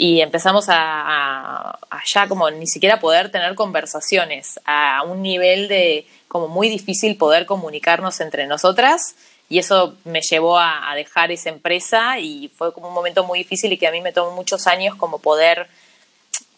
y 0.03 0.21
empezamos 0.21 0.69
a, 0.69 1.79
a, 1.79 2.03
ya 2.05 2.27
como 2.27 2.51
ni 2.51 2.67
siquiera 2.67 2.99
poder 2.99 3.31
tener 3.31 3.55
conversaciones 3.55 4.59
a 4.65 5.05
un 5.05 5.23
nivel 5.23 5.69
de 5.69 6.09
como 6.27 6.49
muy 6.49 6.69
difícil 6.69 7.17
poder 7.17 7.47
comunicarnos 7.47 8.21
entre 8.21 8.49
nosotras 8.49 9.15
y 9.49 9.61
eso 9.61 9.95
me 10.03 10.21
llevó 10.21 10.59
a, 10.59 10.93
dejar 10.97 11.31
esa 11.31 11.51
empresa 11.51 12.19
y 12.19 12.49
fue 12.49 12.75
como 12.75 12.89
un 12.89 12.95
momento 12.95 13.23
muy 13.23 13.39
difícil 13.39 13.73
y 13.73 13.79
que 13.79 13.87
a 13.87 13.93
mí 13.93 14.01
me 14.01 14.13
tomó 14.13 14.33
muchos 14.33 14.67
años 14.67 14.97
como 14.97 15.21
poder 15.21 15.69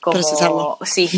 como 0.01 0.79
sí. 0.87 1.11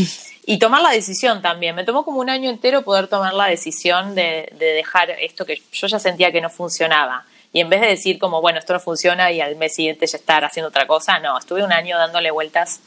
Y 0.47 0.59
tomar 0.59 0.83
la 0.83 0.91
decisión 0.91 1.43
también. 1.43 1.77
Me 1.77 1.85
tomó 1.85 2.05
como 2.05 2.19
un 2.19 2.29
año 2.29 2.51
entero 2.51 2.83
poder 2.83 3.07
tomar 3.07 3.35
la 3.35 3.47
decisión 3.47 4.17
de, 4.17 4.53
dejar 4.59 5.11
esto 5.11 5.45
que 5.45 5.63
yo 5.73 5.87
ya 5.87 6.01
sentía 6.01 6.33
que 6.33 6.41
no 6.41 6.51
funcionaba 6.51 7.25
y 7.57 7.61
en 7.61 7.71
vez 7.71 7.81
de 7.81 7.87
decir 7.87 8.19
como 8.19 8.41
bueno 8.41 8.59
esto 8.59 8.75
no 8.75 8.81
funciona 8.81 9.33
y 9.33 9.41
al 9.41 9.57
mes 9.57 9.75
siguiente 9.75 10.07
ya 10.07 10.19
estar 10.19 10.45
haciendo 10.45 10.69
otra 10.69 10.87
cosa 10.87 11.19
no 11.21 11.39
estuve 11.39 11.65
un 11.65 11.73
año 11.73 11.97
dándole 11.97 12.31
vueltas 12.31 12.81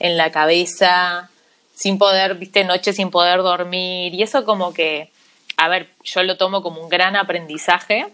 en 0.00 0.16
la 0.16 0.32
cabeza 0.32 1.30
sin 1.74 1.98
poder 1.98 2.34
viste 2.34 2.64
noche 2.64 2.92
sin 2.92 3.10
poder 3.10 3.38
dormir 3.38 4.14
y 4.14 4.22
eso 4.22 4.44
como 4.44 4.74
que 4.74 5.10
a 5.56 5.68
ver 5.68 5.90
yo 6.02 6.22
lo 6.22 6.36
tomo 6.36 6.62
como 6.62 6.82
un 6.82 6.88
gran 6.88 7.14
aprendizaje 7.14 8.06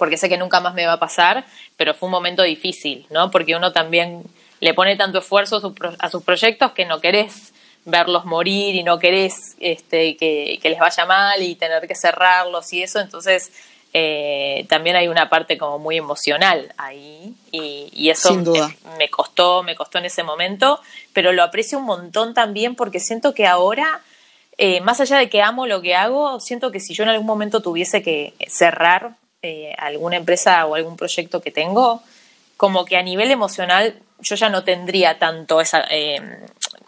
porque 0.00 0.16
sé 0.16 0.30
que 0.30 0.38
nunca 0.38 0.60
más 0.60 0.72
me 0.72 0.86
va 0.86 0.94
a 0.94 0.98
pasar, 0.98 1.44
pero 1.76 1.92
fue 1.92 2.06
un 2.06 2.12
momento 2.12 2.42
difícil, 2.42 3.04
¿no? 3.10 3.30
Porque 3.30 3.54
uno 3.54 3.70
también 3.72 4.22
le 4.60 4.72
pone 4.72 4.96
tanto 4.96 5.18
esfuerzo 5.18 5.74
a, 5.98 6.08
sus 6.08 6.22
proyectos 6.22 6.72
que 6.72 6.86
no 6.86 7.02
querés 7.02 7.52
verlos 7.84 8.24
morir 8.24 8.74
y 8.76 8.82
no 8.82 8.98
querés 8.98 9.56
este, 9.60 10.16
que, 10.16 10.58
les 10.62 10.78
vaya 10.78 11.04
mal 11.04 11.42
y 11.42 11.54
tener 11.54 11.86
que 11.86 11.94
cerrarlos 11.94 12.72
y 12.72 12.82
eso, 12.82 12.98
entonces 12.98 13.52
eh, 13.92 14.66
también 14.68 14.96
hay 14.96 15.08
una 15.08 15.28
parte 15.28 15.58
como 15.58 15.78
muy 15.78 15.96
emocional 15.96 16.72
ahí 16.76 17.34
y, 17.50 18.08
eso 18.08 18.34
Me, 18.98 19.08
costó, 19.10 19.62
me 19.62 19.74
costó 19.74 19.98
en 19.98 20.04
ese 20.04 20.22
momento, 20.22 20.80
pero 21.12 21.32
lo 21.32 21.42
aprecio 21.42 21.78
un 21.78 21.84
montón 21.84 22.34
también 22.34 22.76
porque 22.76 23.00
siento 23.00 23.34
que 23.34 23.46
ahora, 23.46 24.00
eh, 24.58 24.80
más 24.80 25.00
allá 25.00 25.18
de 25.18 25.28
que 25.28 25.42
amo 25.42 25.66
lo 25.66 25.82
que 25.82 25.94
hago, 25.94 26.38
siento 26.40 26.70
que 26.70 26.80
si 26.80 26.94
yo 26.94 27.02
en 27.02 27.10
algún 27.10 27.26
momento 27.26 27.62
tuviese 27.62 28.02
que 28.02 28.34
cerrar 28.48 29.16
eh, 29.42 29.74
alguna 29.78 30.16
empresa 30.16 30.64
o 30.66 30.74
algún 30.74 30.96
proyecto 30.96 31.40
que 31.40 31.50
tengo, 31.50 32.02
como 32.56 32.84
que 32.84 32.96
a 32.96 33.02
nivel 33.02 33.30
emocional 33.30 34.00
yo 34.20 34.36
ya 34.36 34.50
no 34.50 34.64
tendría 34.64 35.18
tanto 35.18 35.60
esa, 35.60 35.86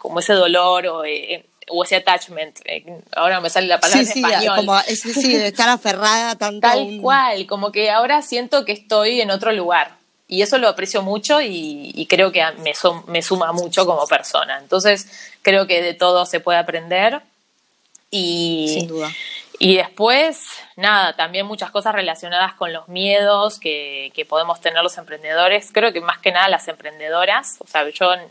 como 0.03 0.19
ese 0.19 0.33
dolor 0.33 0.85
o 0.87 1.05
eh, 1.05 1.45
o 1.69 1.83
ese 1.83 1.95
attachment, 1.95 2.59
eh, 2.65 3.01
ahora 3.15 3.39
me 3.41 3.49
sale 3.49 3.67
la 3.67 3.79
palabra 3.79 4.03
sí, 4.03 4.07
en 4.07 4.13
sí, 4.13 4.31
español. 4.31 4.55
Como, 4.57 4.79
es, 4.79 5.01
sí, 5.01 5.37
de 5.37 5.47
estar 5.47 5.69
aferrada 5.69 6.35
tanto. 6.35 6.61
Tal 6.61 6.99
cual, 7.01 7.45
como 7.47 7.71
que 7.71 7.89
ahora 7.89 8.21
siento 8.21 8.65
que 8.65 8.71
estoy 8.71 9.21
en 9.21 9.31
otro 9.31 9.51
lugar. 9.51 9.95
Y 10.27 10.41
eso 10.41 10.57
lo 10.57 10.67
aprecio 10.67 11.03
mucho 11.03 11.41
y, 11.41 12.07
creo 12.09 12.31
que 12.31 12.43
me, 12.63 12.73
me 13.07 13.21
suma 13.21 13.51
mucho 13.51 13.85
como 13.85 14.07
persona. 14.07 14.57
Entonces, 14.59 15.07
creo 15.41 15.67
que 15.67 15.81
de 15.81 15.93
todo 15.93 16.25
se 16.25 16.39
puede 16.39 16.57
aprender. 16.57 17.21
Y, 18.09 18.71
Sin 18.73 18.87
duda. 18.87 19.11
Y 19.59 19.75
después, 19.75 20.47
nada, 20.75 21.15
también 21.15 21.45
muchas 21.45 21.71
cosas 21.71 21.93
relacionadas 21.93 22.53
con 22.53 22.73
los 22.73 22.87
miedos 22.87 23.59
que, 23.59 24.11
que, 24.15 24.25
podemos 24.25 24.59
tener 24.59 24.81
los 24.81 24.97
emprendedores. 24.97 25.69
Creo 25.71 25.93
que 25.93 26.01
más 26.01 26.17
que 26.17 26.31
nada 26.31 26.49
las 26.49 26.67
emprendedoras. 26.67 27.57
O 27.59 27.67
sea, 27.67 27.87
yo 27.89 28.13
en, 28.13 28.21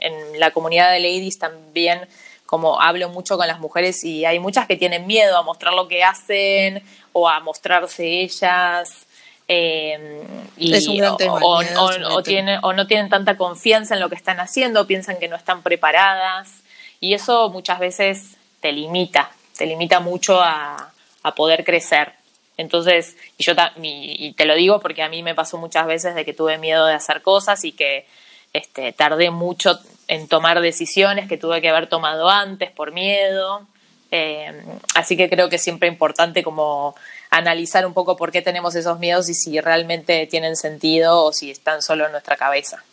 en 0.00 0.40
la 0.40 0.50
comunidad 0.50 0.90
de 0.90 1.00
ladies 1.00 1.38
también 1.38 2.08
como 2.52 2.82
hablo 2.82 3.08
mucho 3.08 3.38
con 3.38 3.46
las 3.46 3.60
mujeres 3.60 4.04
y 4.04 4.26
hay 4.26 4.38
muchas 4.38 4.66
que 4.66 4.76
tienen 4.76 5.06
miedo 5.06 5.38
a 5.38 5.42
mostrar 5.42 5.72
lo 5.72 5.88
que 5.88 6.04
hacen 6.04 6.82
o 7.14 7.26
a 7.26 7.40
mostrarse 7.40 8.20
ellas. 8.20 9.06
Eh, 9.48 10.22
y, 10.58 10.74
es 10.74 10.86
un 10.86 10.98
gran 10.98 11.16
tema, 11.16 11.36
o, 11.36 11.38
o, 11.38 11.62
o, 11.62 12.22
o, 12.62 12.72
no 12.74 12.86
tienen 12.86 13.08
tanta 13.08 13.38
confianza 13.38 13.94
en 13.94 14.00
lo 14.00 14.10
que 14.10 14.16
están 14.16 14.38
haciendo, 14.38 14.86
piensan 14.86 15.18
que 15.18 15.28
no 15.28 15.36
están 15.36 15.62
preparadas 15.62 16.62
y 17.00 17.14
eso 17.14 17.48
muchas 17.48 17.78
veces 17.78 18.36
te 18.60 18.70
limita, 18.70 19.30
te 19.56 19.64
limita 19.64 20.00
mucho 20.00 20.38
a, 20.38 20.92
a 21.22 21.34
poder 21.34 21.64
crecer. 21.64 22.12
Entonces, 22.58 23.16
y 23.38 23.44
yo 23.44 23.54
y 23.82 24.34
te 24.34 24.44
lo 24.44 24.54
digo 24.56 24.78
porque 24.78 25.02
a 25.02 25.08
mí 25.08 25.22
me 25.22 25.34
pasó 25.34 25.56
muchas 25.56 25.86
veces 25.86 26.14
de 26.14 26.26
que 26.26 26.34
tuve 26.34 26.58
miedo 26.58 26.84
de 26.84 26.92
hacer 26.92 27.22
cosas 27.22 27.64
y 27.64 27.72
que 27.72 28.04
este, 28.52 28.92
tardé 28.92 29.30
mucho 29.30 29.78
en 30.08 30.28
tomar 30.28 30.60
decisiones 30.60 31.28
que 31.28 31.38
tuve 31.38 31.60
que 31.60 31.68
haber 31.68 31.88
tomado 31.88 32.28
antes 32.28 32.70
por 32.70 32.92
miedo. 32.92 33.66
Eh, 34.10 34.52
así 34.94 35.16
que 35.16 35.30
creo 35.30 35.48
que 35.48 35.56
es 35.56 35.62
siempre 35.62 35.88
importante 35.88 36.42
como 36.42 36.94
analizar 37.30 37.86
un 37.86 37.94
poco 37.94 38.16
por 38.16 38.30
qué 38.30 38.42
tenemos 38.42 38.74
esos 38.74 38.98
miedos 38.98 39.30
y 39.30 39.34
si 39.34 39.58
realmente 39.58 40.26
tienen 40.26 40.54
sentido 40.54 41.24
o 41.24 41.32
si 41.32 41.50
están 41.50 41.80
solo 41.80 42.04
en 42.04 42.12
nuestra 42.12 42.36
cabeza. 42.36 42.84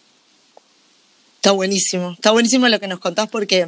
Está 1.36 1.51
buenísimo, 1.51 2.12
está 2.12 2.32
buenísimo 2.32 2.68
lo 2.70 2.80
que 2.80 2.88
nos 2.88 3.00
contás 3.00 3.28
porque 3.28 3.68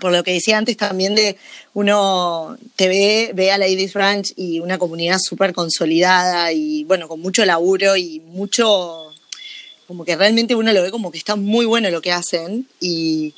por 0.00 0.12
lo 0.12 0.22
que 0.22 0.32
decía 0.32 0.58
antes 0.58 0.76
también 0.76 1.16
de 1.16 1.36
uno 1.74 2.56
te 2.76 2.88
ve, 2.88 3.32
ve 3.34 3.50
a 3.50 3.58
Ladies 3.58 3.94
Ranch 3.94 4.32
y 4.36 4.60
una 4.60 4.78
comunidad 4.78 5.18
súper 5.18 5.52
consolidada 5.52 6.52
y 6.52 6.84
bueno, 6.84 7.08
con 7.08 7.20
mucho 7.20 7.44
laburo 7.44 7.96
y 7.96 8.20
mucho, 8.20 9.09
como 9.90 10.04
que 10.04 10.14
realmente 10.14 10.54
uno 10.54 10.72
lo 10.72 10.82
ve 10.84 10.92
como 10.92 11.10
que 11.10 11.18
está 11.18 11.34
muy 11.34 11.66
bueno 11.66 11.90
lo 11.90 12.00
que 12.00 12.12
hacen 12.12 12.68
y, 12.78 13.34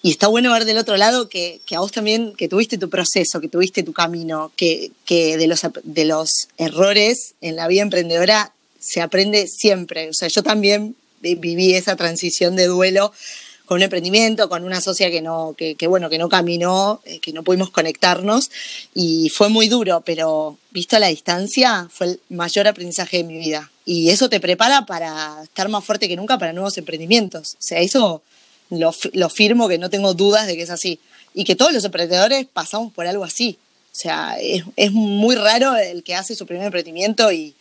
y 0.00 0.10
está 0.10 0.28
bueno 0.28 0.50
ver 0.50 0.64
del 0.64 0.78
otro 0.78 0.96
lado 0.96 1.28
que, 1.28 1.60
que, 1.66 1.76
a 1.76 1.80
vos 1.80 1.92
también, 1.92 2.32
que 2.38 2.48
tuviste 2.48 2.78
tu 2.78 2.88
proceso, 2.88 3.38
que 3.38 3.48
tuviste 3.48 3.82
tu 3.82 3.92
camino, 3.92 4.50
que, 4.56 4.92
que 5.04 5.36
de, 5.36 5.46
los, 5.46 5.60
de 5.84 6.04
los 6.06 6.48
errores 6.56 7.34
en 7.42 7.54
la 7.54 7.68
vida 7.68 7.82
emprendedora 7.82 8.54
se 8.78 9.02
aprende 9.02 9.46
siempre. 9.46 10.08
O 10.08 10.14
sea, 10.14 10.28
yo 10.28 10.42
también 10.42 10.96
viví 11.20 11.74
esa 11.74 11.96
transición 11.96 12.56
de 12.56 12.64
duelo 12.64 13.12
con 13.70 13.76
un 13.76 13.82
emprendimiento, 13.84 14.48
con 14.48 14.64
una 14.64 14.80
socia 14.80 15.12
que 15.12 15.22
no, 15.22 15.54
que, 15.56 15.76
que 15.76 15.86
bueno, 15.86 16.10
que 16.10 16.18
no 16.18 16.28
caminó, 16.28 17.00
eh, 17.04 17.20
que 17.20 17.32
no 17.32 17.44
pudimos 17.44 17.70
conectarnos 17.70 18.50
y 18.96 19.30
fue 19.30 19.48
muy 19.48 19.68
duro, 19.68 20.02
pero 20.04 20.58
visto 20.72 20.98
la 20.98 21.06
distancia 21.06 21.86
fue 21.88 22.08
el 22.08 22.20
mayor 22.30 22.66
aprendizaje 22.66 23.18
de 23.18 23.22
mi 23.22 23.38
vida. 23.38 23.70
Y 23.84 24.10
eso 24.10 24.28
te 24.28 24.40
prepara 24.40 24.86
para 24.86 25.44
estar 25.44 25.68
más 25.68 25.84
fuerte 25.84 26.08
que 26.08 26.16
nunca 26.16 26.36
para 26.36 26.52
nuevos 26.52 26.78
emprendimientos. 26.78 27.52
O 27.60 27.62
sea, 27.62 27.78
eso 27.78 28.22
lo, 28.70 28.92
lo 29.12 29.30
firmo 29.30 29.68
que 29.68 29.78
no 29.78 29.88
tengo 29.88 30.14
dudas 30.14 30.48
de 30.48 30.56
que 30.56 30.62
es 30.62 30.70
así. 30.70 30.98
Y 31.32 31.44
que 31.44 31.54
todos 31.54 31.72
los 31.72 31.84
emprendedores 31.84 32.48
pasamos 32.52 32.92
por 32.92 33.06
algo 33.06 33.22
así. 33.22 33.56
O 33.92 33.94
sea, 33.94 34.36
es, 34.40 34.64
es 34.74 34.90
muy 34.90 35.36
raro 35.36 35.76
el 35.76 36.02
que 36.02 36.16
hace 36.16 36.34
su 36.34 36.44
primer 36.44 36.66
emprendimiento 36.66 37.30
y, 37.30 37.54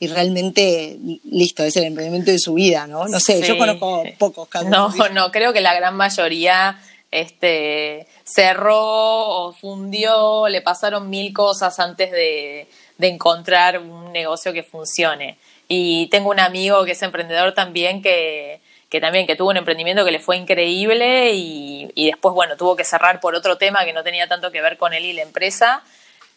y 0.00 0.06
realmente 0.08 0.96
listo, 1.24 1.64
es 1.64 1.76
el 1.76 1.84
emprendimiento 1.84 2.30
de 2.30 2.38
su 2.38 2.54
vida, 2.54 2.86
¿no? 2.86 3.08
No 3.08 3.18
sé, 3.20 3.40
Sí. 3.42 3.48
yo 3.48 3.58
conozco 3.58 4.04
pocos 4.18 4.48
casos. 4.48 4.68
No, 4.68 4.90
no, 5.12 5.30
creo 5.32 5.52
que 5.52 5.60
la 5.60 5.74
gran 5.74 5.96
mayoría 5.96 6.78
este, 7.10 8.06
cerró 8.24 8.76
o 8.78 9.52
fundió, 9.52 10.48
le 10.48 10.60
pasaron 10.62 11.08
mil 11.10 11.32
cosas 11.32 11.78
antes 11.80 12.10
de, 12.12 12.68
de 12.98 13.08
encontrar 13.08 13.78
un 13.80 14.12
negocio 14.12 14.52
que 14.52 14.62
funcione. 14.62 15.38
Y 15.68 16.06
tengo 16.08 16.30
un 16.30 16.40
amigo 16.40 16.84
que 16.84 16.92
es 16.92 17.02
emprendedor 17.02 17.52
también 17.54 18.00
que, 18.02 18.60
que 18.88 19.00
también 19.00 19.26
que 19.26 19.36
tuvo 19.36 19.50
un 19.50 19.56
emprendimiento 19.56 20.04
que 20.04 20.10
le 20.12 20.20
fue 20.20 20.36
increíble 20.36 21.32
y, 21.34 21.90
y 21.94 22.06
después, 22.06 22.34
bueno, 22.34 22.56
tuvo 22.56 22.76
que 22.76 22.84
cerrar 22.84 23.20
por 23.20 23.34
otro 23.34 23.58
tema 23.58 23.84
que 23.84 23.92
no 23.92 24.02
tenía 24.02 24.28
tanto 24.28 24.50
que 24.50 24.60
ver 24.62 24.76
con 24.78 24.94
él 24.94 25.04
y 25.04 25.12
la 25.12 25.22
empresa, 25.22 25.82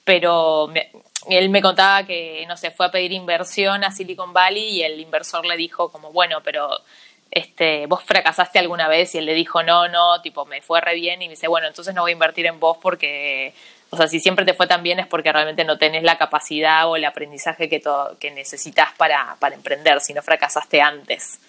pero 0.04 0.68
me- 0.68 0.90
él 1.30 1.50
me 1.50 1.62
contaba 1.62 2.04
que, 2.06 2.46
no 2.48 2.58
sé, 2.58 2.72
fue 2.72 2.88
a 2.88 2.92
pedir 2.92 3.12
inversión 3.12 3.84
a 3.84 3.92
Silicon 3.92 4.34
Valley 4.34 4.80
y 4.80 4.84
el 4.84 5.00
inversor 5.00 5.46
le 5.46 5.56
dijo 5.56 5.92
como, 5.92 6.12
bueno, 6.12 6.42
pero 6.44 6.82
este, 7.30 7.86
vos 7.88 8.04
fracasaste 8.04 8.60
alguna 8.60 8.88
vez 8.88 9.16
y 9.16 9.20
él 9.20 9.26
le 9.26 9.34
dijo, 9.34 9.64
no, 9.64 9.88
no, 9.88 10.22
tipo, 10.22 10.46
me 10.46 10.62
fue 10.62 10.82
re 10.82 10.96
bien 10.96 11.22
y 11.22 11.28
me 11.28 11.32
dice, 11.32 11.48
bueno, 11.48 11.68
entonces 11.68 11.94
no 11.94 12.02
voy 12.02 12.12
a 12.12 12.14
invertir 12.14 12.46
en 12.46 12.60
vos 12.60 12.78
porque, 12.82 13.54
o 13.90 13.98
sea, 13.98 14.08
si 14.08 14.20
siempre 14.20 14.46
te 14.46 14.54
fue 14.54 14.68
tan 14.68 14.84
bien 14.84 15.00
es 15.00 15.08
porque 15.08 15.32
realmente 15.32 15.64
no 15.64 15.78
tenés 15.78 16.04
la 16.04 16.18
capacidad 16.18 16.90
o 16.90 16.96
el 16.96 17.06
aprendizaje 17.06 17.70
que, 17.70 17.82
que 18.20 18.32
necesitas 18.32 18.92
para, 18.98 19.38
para 19.40 19.56
emprender, 19.56 20.02
si 20.02 20.14
no 20.14 20.22
fracasaste 20.22 20.82
antes. 20.82 21.40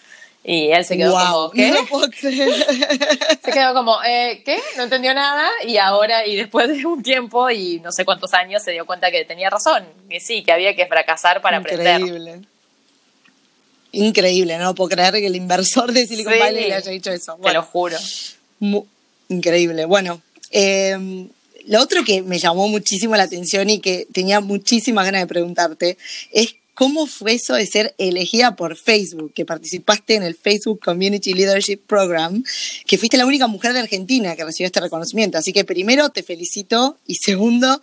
Y 0.44 0.72
él 0.72 0.84
se 0.84 0.96
quedó 0.96 1.12
Guau, 1.12 1.34
como, 1.34 1.50
¿qué? 1.52 1.70
No 1.70 1.86
puedo 1.86 2.10
creer. 2.10 2.52
Se 3.44 3.52
quedó 3.52 3.74
como, 3.74 4.02
eh, 4.02 4.42
¿qué? 4.44 4.58
No 4.76 4.82
entendió 4.82 5.14
nada 5.14 5.48
y 5.64 5.76
ahora, 5.76 6.26
y 6.26 6.34
después 6.34 6.68
de 6.68 6.84
un 6.84 7.00
tiempo 7.00 7.48
y 7.48 7.78
no 7.78 7.92
sé 7.92 8.04
cuántos 8.04 8.34
años, 8.34 8.60
se 8.62 8.72
dio 8.72 8.84
cuenta 8.84 9.12
que 9.12 9.24
tenía 9.24 9.50
razón, 9.50 9.84
que 10.10 10.18
sí, 10.18 10.42
que 10.42 10.50
había 10.50 10.74
que 10.74 10.86
fracasar 10.86 11.40
para 11.42 11.58
aprender. 11.58 12.00
Increíble. 12.00 12.40
Increíble, 13.92 14.58
no 14.58 14.74
puedo 14.74 14.90
creer 14.90 15.12
que 15.14 15.26
el 15.26 15.36
inversor 15.36 15.92
de 15.92 16.06
Silicon 16.06 16.32
Sí, 16.32 16.38
Valley 16.40 16.68
le 16.68 16.74
haya 16.74 16.90
dicho 16.90 17.12
eso. 17.12 17.38
Te 17.40 17.52
lo 17.52 17.62
juro. 17.62 17.96
increíble. 19.28 19.84
Bueno, 19.84 20.22
eh, 20.50 21.28
lo 21.66 21.80
otro 21.80 22.02
que 22.04 22.22
me 22.22 22.38
llamó 22.38 22.68
muchísimo 22.68 23.14
la 23.14 23.24
atención 23.24 23.70
y 23.70 23.80
que 23.80 24.06
tenía 24.12 24.40
muchísimas 24.40 25.04
ganas 25.04 25.20
de 25.22 25.26
preguntarte 25.26 25.98
es 26.32 26.56
cómo 26.74 27.06
fue 27.06 27.34
eso 27.34 27.54
de 27.54 27.66
ser 27.66 27.94
elegida 27.98 28.56
por 28.56 28.76
Facebook, 28.76 29.32
que 29.34 29.44
participaste 29.44 30.14
en 30.14 30.22
el 30.22 30.34
Facebook 30.34 30.80
Community 30.80 31.34
Leadership 31.34 31.78
Program, 31.86 32.42
que 32.86 32.98
fuiste 32.98 33.16
la 33.16 33.26
única 33.26 33.46
mujer 33.46 33.72
de 33.72 33.80
Argentina 33.80 34.36
que 34.36 34.44
recibió 34.44 34.66
este 34.66 34.80
reconocimiento. 34.80 35.38
Así 35.38 35.52
que 35.52 35.64
primero 35.64 36.10
te 36.10 36.22
felicito 36.22 36.96
y 37.06 37.16
segundo, 37.16 37.80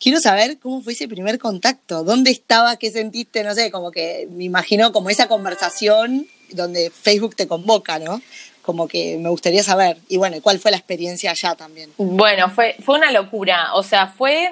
quiero 0.00 0.20
saber 0.20 0.58
cómo 0.58 0.82
fue 0.82 0.94
ese 0.94 1.06
primer 1.06 1.38
contacto, 1.38 2.02
dónde 2.02 2.30
estabas, 2.30 2.78
qué 2.78 2.90
sentiste, 2.90 3.44
no 3.44 3.54
sé, 3.54 3.70
como 3.70 3.90
que 3.90 4.28
me 4.30 4.44
imagino 4.44 4.92
como 4.92 5.10
esa 5.10 5.28
conversación 5.28 6.26
donde 6.50 6.90
Facebook 6.90 7.36
te 7.36 7.46
convoca, 7.46 7.98
¿no? 7.98 8.20
Como 8.62 8.88
que 8.88 9.18
me 9.18 9.28
gustaría 9.28 9.62
saber. 9.62 9.98
Y 10.08 10.16
bueno, 10.16 10.36
¿cuál 10.42 10.58
fue 10.58 10.70
la 10.70 10.76
experiencia 10.76 11.30
allá 11.30 11.54
también? 11.54 11.90
Bueno, 11.96 12.50
fue, 12.50 12.76
fue 12.84 12.96
una 12.98 13.10
locura. 13.10 13.74
O 13.74 13.82
sea, 13.82 14.06
fue. 14.06 14.50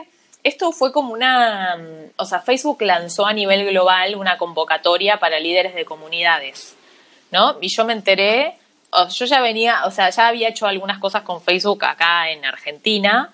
Esto 0.48 0.72
fue 0.72 0.92
como 0.92 1.12
una. 1.12 1.76
mm, 1.76 2.12
O 2.16 2.24
sea, 2.24 2.40
Facebook 2.40 2.80
lanzó 2.82 3.26
a 3.26 3.32
nivel 3.32 3.66
global 3.66 4.16
una 4.16 4.38
convocatoria 4.38 5.18
para 5.18 5.38
líderes 5.38 5.74
de 5.74 5.84
comunidades. 5.84 6.74
¿No? 7.30 7.58
Y 7.60 7.68
yo 7.68 7.84
me 7.84 7.92
enteré. 7.92 8.56
Yo 9.10 9.26
ya 9.26 9.40
venía. 9.42 9.84
O 9.84 9.90
sea, 9.90 10.08
ya 10.10 10.28
había 10.28 10.48
hecho 10.48 10.66
algunas 10.66 10.98
cosas 10.98 11.22
con 11.22 11.42
Facebook 11.42 11.84
acá 11.84 12.30
en 12.30 12.44
Argentina. 12.44 13.30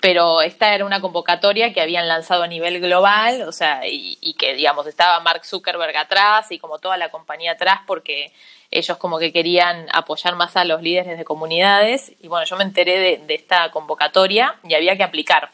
Pero 0.00 0.42
esta 0.42 0.74
era 0.74 0.84
una 0.84 1.00
convocatoria 1.00 1.72
que 1.72 1.80
habían 1.80 2.08
lanzado 2.08 2.42
a 2.42 2.46
nivel 2.46 2.78
global, 2.78 3.40
o 3.48 3.52
sea, 3.52 3.86
y, 3.86 4.18
y 4.20 4.34
que, 4.34 4.52
digamos, 4.54 4.86
estaba 4.86 5.18
Mark 5.20 5.46
Zuckerberg 5.46 5.96
atrás 5.96 6.52
y 6.52 6.58
como 6.58 6.78
toda 6.78 6.98
la 6.98 7.08
compañía 7.08 7.52
atrás, 7.52 7.80
porque 7.86 8.30
ellos 8.70 8.98
como 8.98 9.18
que 9.18 9.32
querían 9.32 9.86
apoyar 9.92 10.34
más 10.34 10.56
a 10.56 10.64
los 10.64 10.82
líderes 10.82 11.16
de 11.16 11.24
comunidades. 11.24 12.12
Y 12.20 12.28
bueno, 12.28 12.44
yo 12.44 12.56
me 12.56 12.64
enteré 12.64 13.18
de 13.18 13.34
esta 13.34 13.70
convocatoria 13.70 14.56
y 14.62 14.74
había 14.74 14.94
que 14.98 15.04
aplicar. 15.04 15.48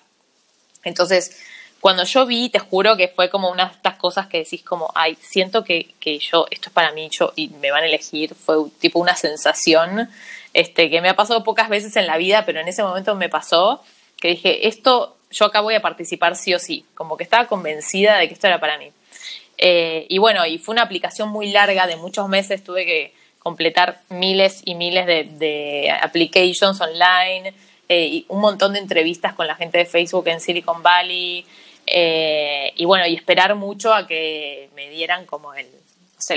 Entonces, 0.85 1.39
cuando 1.81 2.05
yo 2.05 2.27
vi, 2.27 2.51
te 2.51 2.59
juro 2.59 2.97
que 2.97 3.09
fue 3.09 3.31
como 3.31 3.51
una 3.51 3.67
de 3.67 3.73
estas 3.73 3.97
cosas 3.97 4.27
que 4.27 4.39
decís 4.39 4.63
como, 4.63 4.93
ay, 4.95 5.17
siento 5.21 5.65
que, 5.65 5.95
que 5.99 6.19
yo, 6.19 6.47
esto 6.51 6.69
es 6.69 6.73
para 6.75 6.93
mí, 6.93 7.09
yo, 7.11 7.33
y 7.37 7.49
me 7.49 7.71
van 7.71 7.85
a 7.85 7.87
elegir, 7.87 8.35
fue 8.35 8.57
tipo 8.79 8.99
una 8.99 9.17
sensación 9.17 10.09
este, 10.53 10.91
que 10.91 11.01
me 11.01 11.09
ha 11.09 11.17
pasado 11.17 11.43
pocas 11.43 11.69
veces 11.69 11.97
en 11.97 12.07
la 12.07 12.19
vida, 12.19 12.45
pero 12.45 12.61
en 12.61 12.69
ese 12.69 12.83
momento 12.83 13.15
me 13.15 13.31
pasó, 13.31 13.83
que 14.19 14.29
dije, 14.29 14.69
esto, 14.69 15.17
yo 15.31 15.47
acá 15.47 15.61
voy 15.61 15.75
a 15.75 15.81
participar 15.81 16.37
sí 16.37 16.53
o 16.53 16.59
sí, 16.59 16.85
como 16.95 17.17
que 17.17 17.25
estaba 17.25 17.47
convencida 17.47 18.19
de 18.19 18.29
que 18.29 18.35
esto 18.35 18.47
era 18.47 18.61
para 18.61 18.77
mí. 18.77 18.93
Eh, 19.57 20.07
y 20.09 20.19
bueno, 20.19 20.45
y 20.45 20.59
fue 20.59 20.75
una 20.75 20.83
aplicación 20.83 21.31
muy 21.31 21.51
larga 21.51 21.87
de 21.87 21.97
muchos 21.97 22.29
meses, 22.29 22.63
tuve 22.63 22.85
que 22.85 23.15
completar 23.39 24.01
miles 24.11 24.61
y 24.67 24.75
miles 24.75 25.07
de, 25.07 25.25
de 25.25 25.91
applications 25.91 26.79
online, 26.81 27.55
eh, 27.91 28.07
y 28.07 28.27
un 28.29 28.41
montón 28.41 28.75
de 28.75 28.79
entrevistas 28.79 29.35
con 29.35 29.49
la 29.49 29.57
gente 29.57 29.79
de 29.79 29.85
Facebook 29.85 30.29
en 30.29 30.41
Silicon 30.41 30.81
Valley, 30.81 31.45
eh, 31.87 32.73
y 32.77 32.85
bueno, 32.85 33.05
y 33.05 33.17
esperar 33.17 33.57
mucho 33.57 33.93
a 33.93 34.07
que 34.07 34.71
me 34.77 34.89
dieran 34.91 35.27
como 35.27 35.55
el, 35.55 35.67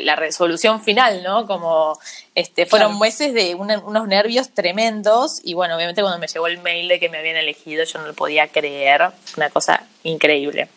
la 0.01 0.15
resolución 0.15 0.81
final, 0.81 1.21
¿no? 1.21 1.45
Como 1.45 1.99
este, 2.33 2.65
fueron 2.65 2.97
meses 2.97 3.35
de 3.35 3.53
unos 3.53 4.07
nervios 4.07 4.49
tremendos 4.49 5.41
y 5.43 5.53
bueno, 5.53 5.75
obviamente 5.75 6.01
cuando 6.01 6.17
me 6.17 6.25
llegó 6.25 6.47
el 6.47 6.57
mail 6.57 6.87
de 6.87 6.99
que 6.99 7.09
me 7.09 7.19
habían 7.19 7.35
elegido 7.35 7.83
yo 7.83 7.99
no 7.99 8.07
lo 8.07 8.15
podía 8.15 8.47
creer, 8.47 9.11
una 9.37 9.51
cosa 9.51 9.85
increíble. 10.01 10.69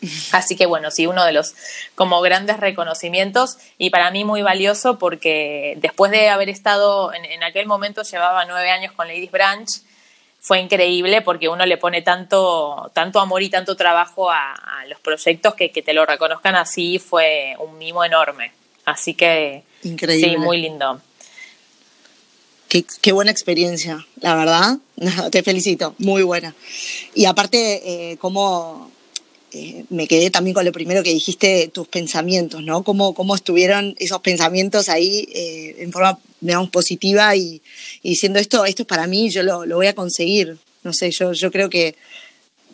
Así 0.32 0.56
que 0.56 0.64
bueno, 0.64 0.90
sí, 0.90 1.06
uno 1.06 1.26
de 1.26 1.32
los 1.32 1.54
como 1.94 2.22
grandes 2.22 2.58
reconocimientos 2.58 3.58
y 3.76 3.90
para 3.90 4.10
mí 4.10 4.24
muy 4.24 4.40
valioso 4.40 4.98
porque 4.98 5.74
después 5.76 6.10
de 6.10 6.30
haber 6.30 6.48
estado, 6.48 7.12
en, 7.12 7.42
aquel 7.42 7.66
momento 7.66 8.02
llevaba 8.02 8.46
nueve 8.46 8.70
años 8.70 8.92
con 8.92 9.08
Ladies 9.08 9.30
Branch, 9.30 9.68
fue 10.42 10.58
increíble 10.58 11.22
porque 11.22 11.48
uno 11.48 11.64
le 11.64 11.78
pone 11.78 12.02
tanto, 12.02 12.90
tanto 12.92 13.20
amor 13.20 13.42
y 13.42 13.48
tanto 13.48 13.76
trabajo 13.76 14.28
a, 14.28 14.58
los 14.88 14.98
proyectos 14.98 15.54
que, 15.54 15.70
que, 15.70 15.80
te 15.80 15.94
lo 15.94 16.04
reconozcan 16.04 16.56
así 16.56 16.98
fue 16.98 17.54
un 17.60 17.78
mimo 17.78 18.04
enorme. 18.04 18.50
Así 18.84 19.14
que 19.14 19.62
increíble. 19.84 20.30
sí, 20.30 20.36
muy 20.36 20.60
lindo. 20.60 21.00
Qué, 22.68 23.12
buena 23.12 23.30
experiencia, 23.30 24.04
la 24.20 24.34
verdad. 24.34 24.78
Te 25.30 25.44
felicito, 25.44 25.94
muy 25.98 26.24
buena. 26.24 26.54
Y 27.14 27.26
aparte, 27.26 28.12
eh, 28.12 28.16
cómo 28.16 28.90
eh, 29.52 29.84
me 29.90 30.08
quedé 30.08 30.30
también 30.30 30.54
con 30.54 30.64
lo 30.64 30.72
primero 30.72 31.04
que 31.04 31.10
dijiste, 31.10 31.68
tus 31.68 31.86
pensamientos, 31.86 32.62
¿no? 32.64 32.82
Cómo, 32.82 33.14
cómo 33.14 33.36
estuvieron 33.36 33.94
esos 33.98 34.20
pensamientos 34.22 34.88
ahí 34.88 35.28
eh, 35.34 35.76
en 35.78 35.92
forma, 35.92 36.18
digamos, 36.42 36.70
positiva 36.70 37.34
y, 37.34 37.62
diciendo 38.02 38.38
esto, 38.38 38.64
esto 38.64 38.82
es 38.82 38.88
para 38.88 39.06
mí, 39.06 39.30
yo 39.30 39.42
lo, 39.42 39.64
voy 39.66 39.86
a 39.86 39.94
conseguir. 39.94 40.58
No 40.82 40.92
sé, 40.92 41.10
yo, 41.10 41.32
yo 41.32 41.50
creo 41.50 41.70
que 41.70 41.94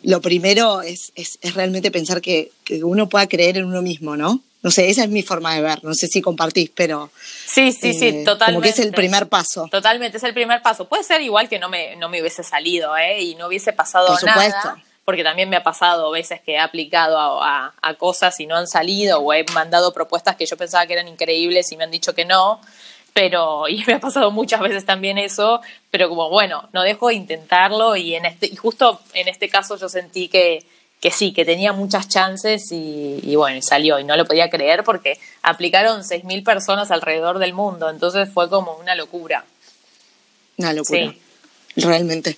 lo 0.03 0.19
primero 0.21 0.81
es, 0.81 1.11
es, 1.15 1.37
realmente 1.53 1.91
pensar 1.91 2.21
que, 2.21 2.51
que, 2.63 2.83
uno 2.83 3.07
pueda 3.07 3.27
creer 3.27 3.57
en 3.57 3.65
uno 3.65 3.81
mismo, 3.81 4.17
¿no? 4.17 4.41
No 4.61 4.71
sé, 4.71 4.89
esa 4.89 5.03
es 5.03 5.09
mi 5.09 5.23
forma 5.23 5.55
de 5.55 5.61
ver, 5.61 5.83
no 5.85 5.93
sé 5.93 6.07
si 6.07 6.21
compartís, 6.21 6.69
pero... 6.75 7.09
Sí, 7.45 7.71
sí, 7.71 7.93
sí, 7.93 8.25
totalmente. 8.25 8.45
Como 8.45 8.61
que 8.61 8.69
es 8.69 8.79
el 8.79 8.91
primer 8.91 9.27
paso. 9.27 9.69
Totalmente, 9.71 10.17
es 10.17 10.23
el 10.23 10.33
primer 10.33 10.61
paso. 10.61 10.89
Puede 10.89 11.03
ser 11.03 11.21
igual 11.21 11.47
que 11.47 11.59
no 11.59 11.69
me, 11.69 11.95
no 11.95 12.09
me 12.09 12.19
hubiese 12.19 12.43
salido, 12.43 12.97
¿eh? 12.97 13.21
Y 13.21 13.35
no 13.35 13.47
hubiese 13.47 13.71
pasado 13.71 14.07
Por 14.07 14.19
supuesto 14.19 14.75
porque 15.09 15.23
también 15.23 15.49
me 15.49 15.55
ha 15.55 15.63
pasado 15.63 16.11
veces 16.11 16.39
que 16.39 16.51
he 16.51 16.59
aplicado 16.59 17.17
a, 17.41 17.73
cosas 17.97 18.39
y 18.39 18.45
no 18.45 18.55
han 18.55 18.67
salido, 18.67 19.19
o 19.19 19.33
he 19.33 19.43
mandado 19.55 19.91
propuestas 19.91 20.35
que 20.35 20.45
yo 20.45 20.55
pensaba 20.55 20.85
que 20.85 20.93
eran 20.93 21.07
increíbles 21.07 21.71
y 21.71 21.77
me 21.77 21.83
han 21.83 21.89
dicho 21.89 22.13
que 22.13 22.25
no, 22.25 22.61
pero, 23.19 23.67
y 23.67 23.83
me 23.85 23.95
ha 23.95 23.99
pasado 23.99 24.31
muchas 24.31 24.61
veces 24.61 24.85
también 24.85 25.17
eso, 25.17 25.59
pero 25.91 26.07
como 26.07 26.29
bueno, 26.29 26.69
no 26.71 26.83
dejo 26.83 27.09
de 27.09 27.15
intentarlo 27.15 27.97
y, 27.97 28.15
en 28.15 28.25
este, 28.25 28.45
y 28.45 28.55
justo 28.55 29.01
en 29.13 29.27
este 29.27 29.49
caso 29.49 29.75
yo 29.75 29.89
sentí 29.89 30.29
que, 30.29 30.63
que 31.01 31.11
sí, 31.11 31.33
que 31.33 31.43
tenía 31.43 31.73
muchas 31.73 32.07
chances 32.07 32.71
y, 32.71 33.19
y 33.21 33.35
bueno, 33.35 33.57
y 33.57 33.61
salió 33.61 33.99
y 33.99 34.05
no 34.05 34.15
lo 34.15 34.25
podía 34.25 34.49
creer 34.49 34.85
porque 34.85 35.19
aplicaron 35.41 36.03
6.000 36.03 36.45
personas 36.45 36.91
alrededor 36.91 37.39
del 37.39 37.51
mundo, 37.51 37.89
entonces 37.89 38.29
fue 38.33 38.49
como 38.49 38.77
una 38.77 38.95
locura. 38.95 39.43
Una 40.55 40.71
locura. 40.71 41.13
Sí. 41.75 41.85
Realmente. 41.85 42.37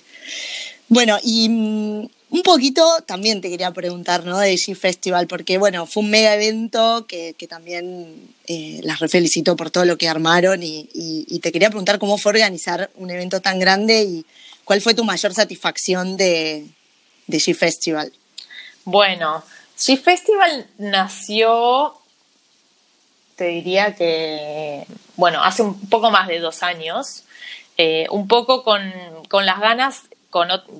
Bueno, 0.88 1.16
y 1.22 2.10
un 2.32 2.42
poquito 2.42 2.82
también 3.04 3.42
te 3.42 3.50
quería 3.50 3.72
preguntar, 3.72 4.24
¿no? 4.24 4.38
De 4.38 4.54
G 4.54 4.74
Festival, 4.74 5.26
porque 5.26 5.58
bueno, 5.58 5.84
fue 5.84 6.02
un 6.02 6.08
mega 6.08 6.34
evento 6.34 7.06
que, 7.06 7.34
también 7.46 8.26
eh, 8.46 8.80
las 8.84 9.00
felicito 9.00 9.54
por 9.54 9.70
todo 9.70 9.84
lo 9.84 9.98
que 9.98 10.08
armaron 10.08 10.62
y, 10.62 11.38
te 11.42 11.52
quería 11.52 11.68
preguntar 11.68 11.98
cómo 11.98 12.16
fue 12.16 12.30
organizar 12.30 12.88
un 12.94 13.10
evento 13.10 13.42
tan 13.42 13.58
grande 13.58 14.04
y 14.04 14.24
cuál 14.64 14.80
fue 14.80 14.94
tu 14.94 15.04
mayor 15.04 15.34
satisfacción 15.34 16.16
de, 16.16 16.66
de 17.26 17.38
G 17.38 17.54
Festival. 17.54 18.10
Bueno, 18.84 19.44
G 19.76 20.00
Festival 20.00 20.66
nació, 20.78 21.92
te 23.36 23.48
diría 23.48 23.94
que, 23.94 24.86
bueno, 25.16 25.44
hace 25.44 25.60
un 25.60 25.78
poco 25.90 26.10
más 26.10 26.28
de 26.28 26.38
dos 26.38 26.62
años, 26.62 27.24
eh, 27.76 28.06
un 28.10 28.26
poco 28.26 28.64
con, 28.64 28.90
con 29.28 29.44
las 29.44 29.60
ganas 29.60 30.04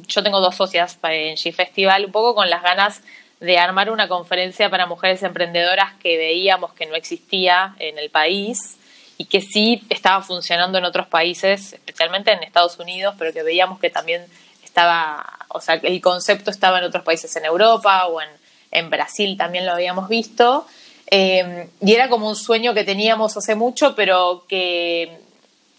yo 0.07 0.23
tengo 0.23 0.41
dos 0.41 0.57
socias 0.57 0.99
en 1.03 1.37
G 1.37 1.53
Festival, 1.53 2.07
un 2.07 2.12
poco 2.12 2.35
con 2.35 2.51
las 2.51 2.62
ganas 2.62 3.03
de 3.41 3.59
armar 3.59 3.91
una 3.91 4.09
conferencia 4.09 4.71
para 4.71 4.87
mujeres 4.87 5.23
emprendedoras 5.23 5.95
que 5.95 6.17
veíamos 6.17 6.73
que 6.75 6.87
no 6.87 6.95
existía 6.95 7.75
en 7.79 7.99
el 7.99 8.09
país 8.09 8.77
y 9.19 9.27
que 9.27 9.41
sí 9.41 9.83
estaba 9.91 10.23
funcionando 10.23 10.79
en 10.79 10.85
otros 10.85 11.07
países, 11.09 11.73
especialmente 11.73 12.33
en 12.33 12.43
Estados 12.43 12.79
Unidos, 12.79 13.15
pero 13.19 13.33
que 13.33 13.43
veíamos 13.43 13.79
que 13.79 13.91
también 13.91 14.25
estaba, 14.65 15.47
o 15.49 15.61
sea, 15.61 15.75
el 15.75 16.01
concepto 16.01 16.51
estaba 16.51 16.79
en 16.79 16.85
otros 16.85 17.03
países 17.03 17.35
en 17.37 17.45
Europa 17.45 18.07
o 18.07 18.21
en, 18.21 18.29
en 18.71 18.91
Brasil 18.91 19.37
también 19.37 19.67
lo 19.67 19.73
habíamos 19.73 20.09
visto. 20.09 20.67
Eh, 21.11 21.69
y 21.81 21.93
era 21.93 22.09
como 22.09 22.29
un 22.29 22.37
sueño 22.37 22.75
que 22.75 22.85
teníamos 22.85 23.37
hace 23.37 23.55
mucho, 23.55 23.95
pero 23.95 24.45
que 24.49 25.21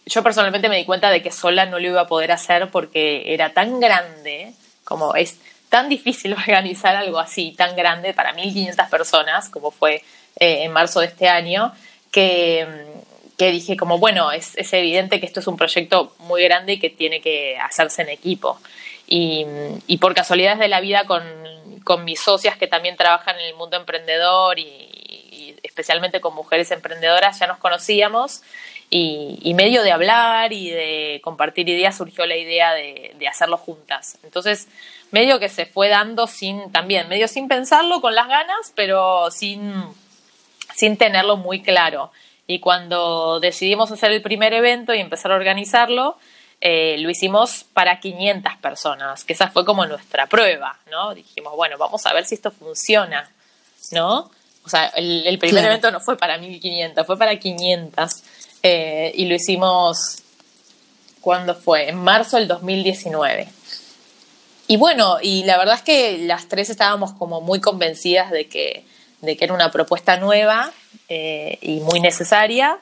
yo 0.05 0.23
personalmente 0.23 0.69
me 0.69 0.77
di 0.77 0.85
cuenta 0.85 1.09
de 1.09 1.21
que 1.21 1.31
sola 1.31 1.65
no 1.65 1.79
lo 1.79 1.87
iba 1.87 2.01
a 2.01 2.07
poder 2.07 2.31
hacer 2.31 2.69
porque 2.69 3.33
era 3.33 3.53
tan 3.53 3.79
grande, 3.79 4.53
como 4.83 5.15
es 5.15 5.39
tan 5.69 5.89
difícil 5.89 6.33
organizar 6.37 6.95
algo 6.95 7.19
así, 7.19 7.53
tan 7.57 7.75
grande 7.75 8.13
para 8.13 8.35
1.500 8.35 8.89
personas, 8.89 9.49
como 9.49 9.71
fue 9.71 10.03
eh, 10.39 10.63
en 10.63 10.71
marzo 10.71 10.99
de 10.99 11.07
este 11.07 11.27
año, 11.29 11.73
que, 12.11 12.67
que 13.37 13.51
dije 13.51 13.77
como, 13.77 13.97
bueno, 13.97 14.31
es, 14.31 14.57
es, 14.57 14.71
evidente 14.73 15.19
que 15.19 15.25
esto 15.25 15.39
es 15.39 15.47
un 15.47 15.57
proyecto 15.57 16.13
muy 16.19 16.43
grande 16.43 16.73
y 16.73 16.79
que 16.79 16.89
tiene 16.89 17.21
que 17.21 17.57
hacerse 17.57 18.01
en 18.01 18.09
equipo. 18.09 18.59
Y, 19.07 19.45
y 19.87 19.97
por 19.97 20.13
casualidades 20.13 20.59
de 20.59 20.67
la 20.67 20.79
vida 20.79 21.05
con, 21.05 21.23
con, 21.83 22.05
mis 22.05 22.19
socias 22.19 22.57
que 22.57 22.67
también 22.67 22.95
trabajan 22.95 23.37
en 23.37 23.45
el 23.45 23.55
mundo 23.55 23.75
emprendedor 23.75 24.59
y 24.59 24.93
especialmente 25.63 26.21
con 26.21 26.35
mujeres 26.35 26.69
emprendedoras, 26.69 27.39
ya 27.39 27.47
nos 27.47 27.57
conocíamos 27.57 28.43
y, 28.95 29.53
medio 29.55 29.81
de 29.81 29.91
hablar 29.91 30.53
y 30.53 30.69
de 30.69 31.19
compartir 31.23 31.67
ideas 31.67 31.97
surgió 31.97 32.27
la 32.27 32.37
idea 32.37 32.73
de, 32.73 33.27
hacerlo 33.27 33.57
juntas. 33.57 34.19
Entonces, 34.23 34.67
medio 35.09 35.39
que 35.39 35.49
se 35.49 35.65
fue 35.65 35.89
dando 35.89 36.27
sin, 36.27 36.71
también, 36.71 37.07
medio 37.07 37.27
sin 37.27 37.47
pensarlo, 37.47 38.01
con 38.01 38.13
las 38.13 38.27
ganas, 38.27 38.71
pero 38.75 39.31
sin, 39.31 39.73
sin 40.75 40.97
tenerlo 40.97 41.37
muy 41.37 41.63
claro. 41.63 42.11
Y 42.45 42.59
cuando 42.59 43.39
decidimos 43.39 43.91
hacer 43.91 44.11
el 44.11 44.21
primer 44.21 44.53
evento 44.53 44.93
y 44.93 44.99
empezar 44.99 45.31
a 45.31 45.35
organizarlo, 45.35 46.17
eh, 46.61 46.97
lo 46.99 47.09
hicimos 47.09 47.65
para 47.73 47.99
500 47.99 48.57
personas, 48.57 49.23
que 49.23 49.33
esa 49.33 49.47
fue 49.47 49.65
como 49.65 49.87
nuestra 49.87 50.27
prueba, 50.27 50.77
¿no? 50.91 51.15
Dijimos, 51.15 51.55
bueno, 51.55 51.79
vamos 51.79 52.05
a 52.05 52.13
ver 52.13 52.25
si 52.25 52.35
esto 52.35 52.51
funciona, 52.51 53.31
¿no? 53.91 54.29
O 54.65 54.69
sea, 54.69 54.85
el, 54.95 55.37
primer 55.39 55.65
evento 55.65 55.89
no 55.91 55.99
fue 55.99 56.15
para 56.15 56.37
1500, 56.37 57.05
fue 57.05 57.17
para 57.17 57.37
500. 57.37 58.23
Eh, 58.65 59.11
y 59.15 59.25
lo 59.25 59.35
hicimos, 59.35 60.23
¿cuándo 61.19 61.53
fue? 61.53 61.89
En 61.89 61.97
marzo 61.97 62.37
del 62.37 62.47
2019. 62.47 63.49
Y 64.67 64.77
bueno, 64.77 65.17
y 65.21 65.43
la 65.43 65.57
verdad 65.57 65.75
es 65.75 65.81
que 65.81 66.17
las 66.19 66.47
tres 66.47 66.69
estábamos 66.69 67.11
como 67.11 67.41
muy 67.41 67.59
convencidas 67.59 68.31
de 68.31 68.47
que, 68.47 68.85
de 69.19 69.35
que 69.35 69.43
era 69.43 69.53
una 69.53 69.69
propuesta 69.69 70.15
nueva 70.15 70.71
eh, 71.09 71.57
y 71.61 71.81
muy 71.81 71.99
necesaria. 71.99 72.79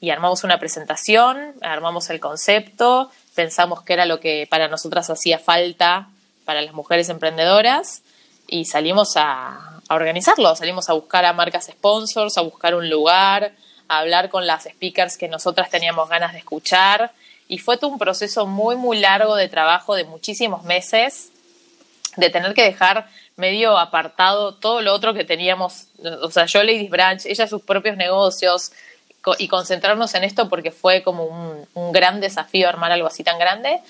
Y 0.00 0.10
armamos 0.10 0.44
una 0.44 0.58
presentación, 0.58 1.54
armamos 1.62 2.10
el 2.10 2.20
concepto, 2.20 3.10
pensamos 3.34 3.82
que 3.82 3.94
era 3.94 4.04
lo 4.04 4.20
que 4.20 4.46
para 4.50 4.68
nosotras 4.68 5.08
hacía 5.08 5.38
falta 5.38 6.08
para 6.44 6.60
las 6.60 6.74
mujeres 6.74 7.08
emprendedoras 7.08 8.02
y 8.48 8.66
salimos 8.66 9.16
a, 9.16 9.80
a 9.88 9.94
organizarlo, 9.94 10.54
salimos 10.56 10.90
a 10.90 10.92
buscar 10.92 11.24
a 11.24 11.32
marcas 11.32 11.66
sponsors, 11.66 12.36
a 12.36 12.42
buscar 12.42 12.74
un 12.74 12.90
lugar, 12.90 13.52
hablar 13.98 14.28
con 14.28 14.46
las 14.46 14.64
speakers 14.64 15.16
que 15.16 15.28
nosotras 15.28 15.70
teníamos 15.70 16.08
ganas 16.08 16.32
de 16.32 16.38
escuchar. 16.38 17.12
Y 17.48 17.58
fue 17.58 17.76
todo 17.76 17.90
un 17.90 17.98
proceso 17.98 18.46
muy, 18.46 18.76
muy 18.76 18.98
largo 18.98 19.36
de 19.36 19.48
trabajo 19.48 19.94
de 19.94 20.04
muchísimos 20.04 20.64
meses, 20.64 21.30
de 22.16 22.30
tener 22.30 22.54
que 22.54 22.62
dejar 22.62 23.08
medio 23.36 23.78
apartado 23.78 24.54
todo 24.54 24.82
lo 24.82 24.92
otro 24.92 25.14
que 25.14 25.24
teníamos, 25.24 25.86
o 26.22 26.30
sea, 26.30 26.46
yo 26.46 26.62
Ladies 26.62 26.90
Branch, 26.90 27.24
ella 27.24 27.46
sus 27.46 27.62
propios 27.62 27.96
negocios, 27.96 28.72
y 29.38 29.48
concentrarnos 29.48 30.14
en 30.14 30.24
esto 30.24 30.48
porque 30.48 30.70
fue 30.70 31.02
como 31.02 31.24
un, 31.24 31.66
un 31.74 31.92
gran 31.92 32.20
desafío 32.20 32.68
armar 32.68 32.92
algo 32.92 33.06
así 33.06 33.22
tan 33.22 33.38
grande. 33.38 33.80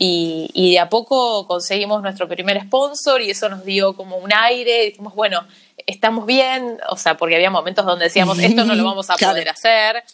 Y, 0.00 0.50
y, 0.54 0.72
de 0.72 0.78
a 0.78 0.88
poco 0.88 1.46
conseguimos 1.48 2.02
nuestro 2.02 2.28
primer 2.28 2.62
sponsor 2.62 3.20
y 3.20 3.30
eso 3.30 3.48
nos 3.48 3.64
dio 3.64 3.96
como 3.96 4.16
un 4.16 4.32
aire. 4.32 4.84
Y 4.84 4.90
dijimos, 4.90 5.14
bueno, 5.14 5.44
estamos 5.86 6.26
bien, 6.26 6.78
o 6.88 6.96
sea, 6.96 7.16
porque 7.16 7.34
había 7.34 7.50
momentos 7.50 7.84
donde 7.84 8.04
decíamos, 8.04 8.38
esto 8.40 8.64
no 8.64 8.74
lo 8.74 8.84
vamos 8.84 9.10
a 9.10 9.16
poder 9.16 9.48
hacer, 9.48 10.04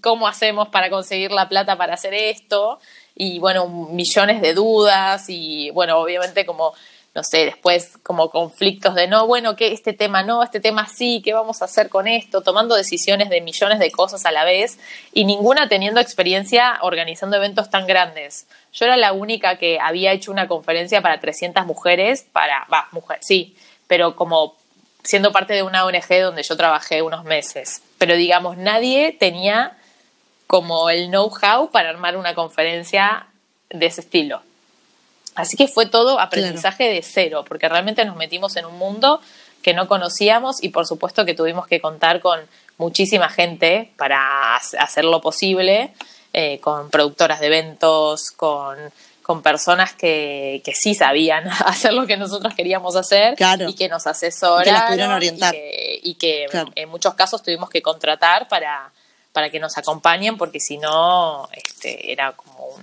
¿cómo 0.00 0.26
hacemos 0.26 0.68
para 0.68 0.90
conseguir 0.90 1.30
la 1.30 1.48
plata 1.48 1.76
para 1.76 1.94
hacer 1.94 2.14
esto? 2.14 2.80
Y 3.14 3.38
bueno, 3.38 3.68
millones 3.68 4.40
de 4.40 4.54
dudas 4.54 5.26
y 5.28 5.70
bueno, 5.70 5.98
obviamente 5.98 6.46
como, 6.46 6.72
no 7.14 7.22
sé, 7.22 7.44
después 7.44 7.98
como 8.02 8.30
conflictos 8.30 8.94
de 8.94 9.08
no, 9.08 9.26
bueno, 9.26 9.56
que 9.56 9.72
este 9.72 9.92
tema 9.92 10.22
no, 10.22 10.42
este 10.42 10.60
tema 10.60 10.88
sí, 10.88 11.20
¿qué 11.22 11.34
vamos 11.34 11.60
a 11.60 11.66
hacer 11.66 11.90
con 11.90 12.08
esto? 12.08 12.40
Tomando 12.40 12.74
decisiones 12.74 13.28
de 13.28 13.40
millones 13.40 13.78
de 13.78 13.90
cosas 13.90 14.24
a 14.24 14.32
la 14.32 14.44
vez 14.44 14.78
y 15.12 15.24
ninguna 15.24 15.68
teniendo 15.68 16.00
experiencia 16.00 16.78
organizando 16.82 17.36
eventos 17.36 17.68
tan 17.68 17.86
grandes. 17.86 18.46
Yo 18.72 18.86
era 18.86 18.96
la 18.96 19.12
única 19.12 19.56
que 19.56 19.78
había 19.80 20.12
hecho 20.12 20.30
una 20.30 20.46
conferencia 20.48 21.02
para 21.02 21.20
300 21.20 21.66
mujeres, 21.66 22.26
para, 22.32 22.66
va, 22.72 22.88
mujeres, 22.92 23.26
sí, 23.26 23.56
pero 23.86 24.14
como 24.14 24.56
siendo 25.02 25.32
parte 25.32 25.54
de 25.54 25.62
una 25.62 25.84
ONG 25.84 26.20
donde 26.22 26.42
yo 26.42 26.56
trabajé 26.56 27.02
unos 27.02 27.24
meses. 27.24 27.82
pero 27.98 28.16
digamos, 28.16 28.56
nadie 28.56 29.16
tenía 29.18 29.76
como 30.46 30.90
el 30.90 31.08
know-how 31.10 31.70
para 31.70 31.90
armar 31.90 32.16
una 32.16 32.34
conferencia 32.34 33.26
de 33.68 33.86
ese 33.86 34.00
estilo. 34.00 34.42
Así 35.34 35.56
que 35.56 35.68
fue 35.68 35.86
todo 35.86 36.18
aprendizaje 36.18 36.84
de 36.84 37.02
cero, 37.02 37.44
porque 37.46 37.68
realmente 37.68 38.04
nos 38.04 38.16
metimos 38.16 38.56
en 38.56 38.64
un 38.64 38.76
mundo 38.78 39.20
que 39.62 39.74
no 39.74 39.86
conocíamos 39.86 40.62
y 40.62 40.70
por 40.70 40.86
supuesto 40.86 41.24
que 41.24 41.34
tuvimos 41.34 41.66
que 41.66 41.80
contar 41.80 42.20
con 42.20 42.40
muchísima 42.78 43.28
gente 43.28 43.92
para 43.96 44.56
hacerlo 44.56 45.20
posible, 45.20 45.92
eh, 46.32 46.60
con 46.60 46.90
productoras 46.90 47.40
de 47.40 47.46
eventos, 47.46 48.30
con, 48.30 48.76
con 49.22 49.42
personas 49.42 49.92
que, 49.94 50.62
que, 50.64 50.72
sí 50.74 50.94
sabían 50.94 51.48
hacer 51.66 51.92
lo 51.92 52.06
que 52.06 52.16
nosotros 52.16 52.54
queríamos 52.54 52.96
hacer 52.96 53.36
y 53.68 53.74
que 53.74 53.88
nos 53.88 54.06
asesoraron 54.06 55.12
orientar. 55.12 55.54
y 55.54 56.14
que, 56.14 56.46
en 56.74 56.88
muchos 56.88 57.14
casos 57.14 57.42
tuvimos 57.42 57.70
que 57.70 57.82
contratar 57.82 58.48
para, 58.48 58.92
para 59.32 59.50
que 59.50 59.60
nos 59.60 59.76
acompañen 59.78 60.36
porque 60.36 60.60
si 60.60 60.78
no 60.78 61.48
este, 61.52 62.12
era 62.12 62.32
como 62.32 62.66
un, 62.66 62.82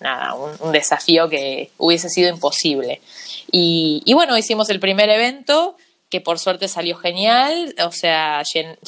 nada, 0.00 0.34
un, 0.34 0.72
desafío 0.72 1.28
que 1.28 1.70
hubiese 1.78 2.08
sido 2.08 2.28
imposible. 2.28 3.00
Y, 3.52 4.02
y 4.04 4.14
bueno, 4.14 4.36
hicimos 4.36 4.70
el 4.70 4.80
primer 4.80 5.10
evento 5.10 5.76
que 6.10 6.20
por 6.20 6.40
suerte 6.40 6.66
salió 6.66 6.96
genial, 6.96 7.74
o 7.84 7.92
sea, 7.92 8.42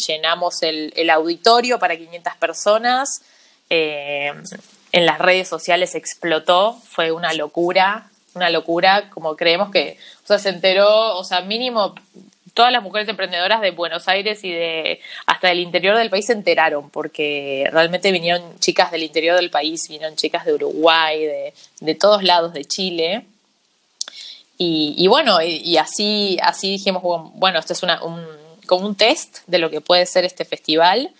llenamos 0.08 0.62
el, 0.62 0.92
el 0.96 1.08
auditorio 1.08 1.78
para 1.78 1.96
500 1.96 2.36
personas, 2.36 3.22
eh, 3.72 4.32
en 4.92 5.06
las 5.06 5.18
redes 5.18 5.48
sociales 5.48 5.94
explotó, 5.94 6.78
fue 6.84 7.12
una 7.12 7.32
locura, 7.32 8.10
una 8.34 8.50
locura, 8.50 9.08
como 9.10 9.36
creemos 9.36 9.70
que, 9.70 9.96
o 10.24 10.26
sea, 10.26 10.38
se 10.38 10.50
enteró, 10.50 11.16
o 11.16 11.24
sea, 11.24 11.40
mínimo 11.40 11.94
todas 12.54 12.70
las 12.70 12.82
mujeres 12.82 13.08
emprendedoras 13.08 13.62
de 13.62 13.70
Buenos 13.70 14.08
Aires 14.08 14.44
y 14.44 14.50
de 14.50 15.00
hasta 15.24 15.48
del 15.48 15.60
interior 15.60 15.96
del 15.96 16.10
país 16.10 16.26
se 16.26 16.34
enteraron, 16.34 16.90
porque 16.90 17.66
realmente 17.72 18.12
vinieron 18.12 18.58
chicas 18.60 18.90
del 18.90 19.04
interior 19.04 19.36
del 19.36 19.50
país, 19.50 19.88
vinieron 19.88 20.16
chicas 20.16 20.44
de 20.44 20.52
Uruguay, 20.52 21.24
de, 21.24 21.54
de 21.80 21.94
todos 21.94 22.22
lados 22.22 22.52
de 22.52 22.66
Chile, 22.66 23.24
y, 24.64 25.08
bueno, 25.08 25.42
y, 25.42 25.76
así, 25.76 26.38
así 26.40 26.70
dijimos, 26.70 27.02
bueno, 27.34 27.58
esto 27.58 27.72
es 27.72 27.82
una, 27.82 28.02
un, 28.02 28.24
como 28.66 28.86
un 28.86 28.94
test 28.94 29.38
de 29.48 29.58
lo 29.58 29.70
que 29.70 29.80
puede 29.80 30.06
ser 30.06 30.24
este 30.24 30.44
festival. 30.44 31.10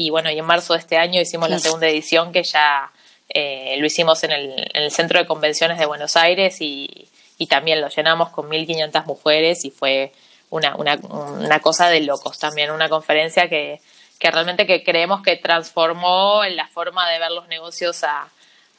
Y 0.00 0.08
bueno, 0.08 0.30
y 0.30 0.38
en 0.38 0.46
marzo 0.46 0.72
de 0.72 0.78
este 0.78 0.96
año 0.96 1.20
hicimos 1.20 1.50
la 1.50 1.58
segunda 1.58 1.86
edición 1.86 2.32
que 2.32 2.42
ya 2.42 2.90
eh, 3.28 3.76
lo 3.78 3.84
hicimos 3.84 4.24
en 4.24 4.30
el, 4.30 4.70
en 4.72 4.82
el, 4.82 4.90
Centro 4.90 5.18
de 5.18 5.26
Convenciones 5.26 5.78
de 5.78 5.84
Buenos 5.84 6.16
Aires 6.16 6.62
y, 6.62 7.06
y 7.36 7.48
también 7.48 7.82
lo 7.82 7.88
llenamos 7.90 8.30
con 8.30 8.48
1.500 8.48 9.04
mujeres 9.04 9.62
y 9.66 9.70
fue 9.70 10.12
una, 10.48 10.74
una, 10.76 10.96
una, 10.96 11.60
cosa 11.60 11.90
de 11.90 12.00
locos 12.00 12.38
también, 12.38 12.70
una 12.70 12.88
conferencia 12.88 13.50
que, 13.50 13.82
que 14.18 14.30
realmente 14.30 14.66
que 14.66 14.82
creemos 14.82 15.20
que 15.22 15.36
transformó 15.36 16.44
en 16.44 16.56
la 16.56 16.66
forma 16.68 17.06
de 17.10 17.18
ver 17.18 17.32
los 17.32 17.46
negocios 17.48 18.02
a, 18.02 18.30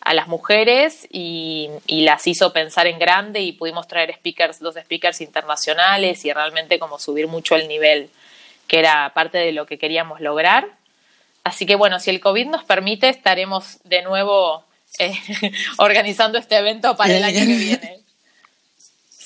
a 0.02 0.14
las 0.16 0.28
mujeres 0.28 1.08
y, 1.12 1.70
las 1.88 2.26
hizo 2.26 2.52
pensar 2.52 2.88
en 2.88 2.98
grande 2.98 3.42
y 3.42 3.52
pudimos 3.52 3.88
traer 3.88 4.12
speakers, 4.16 4.60
dos 4.60 4.74
speakers 4.74 5.22
internacionales 5.22 6.26
y 6.26 6.34
realmente 6.34 6.80
como 6.80 6.98
subir 6.98 7.28
mucho 7.28 7.56
el 7.56 7.68
nivel, 7.68 8.10
que 8.68 8.80
era 8.80 9.12
parte 9.14 9.38
de 9.38 9.52
lo 9.52 9.68
que 9.68 9.78
queríamos 9.78 10.20
lograr. 10.20 10.81
Así 11.44 11.66
que 11.66 11.76
bueno, 11.76 12.00
si 12.00 12.10
el 12.10 12.20
COVID 12.20 12.48
nos 12.48 12.64
permite, 12.64 13.10
estaremos 13.10 13.80
de 13.84 14.04
nuevo 14.04 14.66
eh, 15.00 15.14
organizando 15.78 16.38
este 16.38 16.58
evento 16.58 16.96
para 16.96 17.16
el 17.18 17.24
año 17.24 17.40
que 17.40 17.46
viene. 17.58 18.02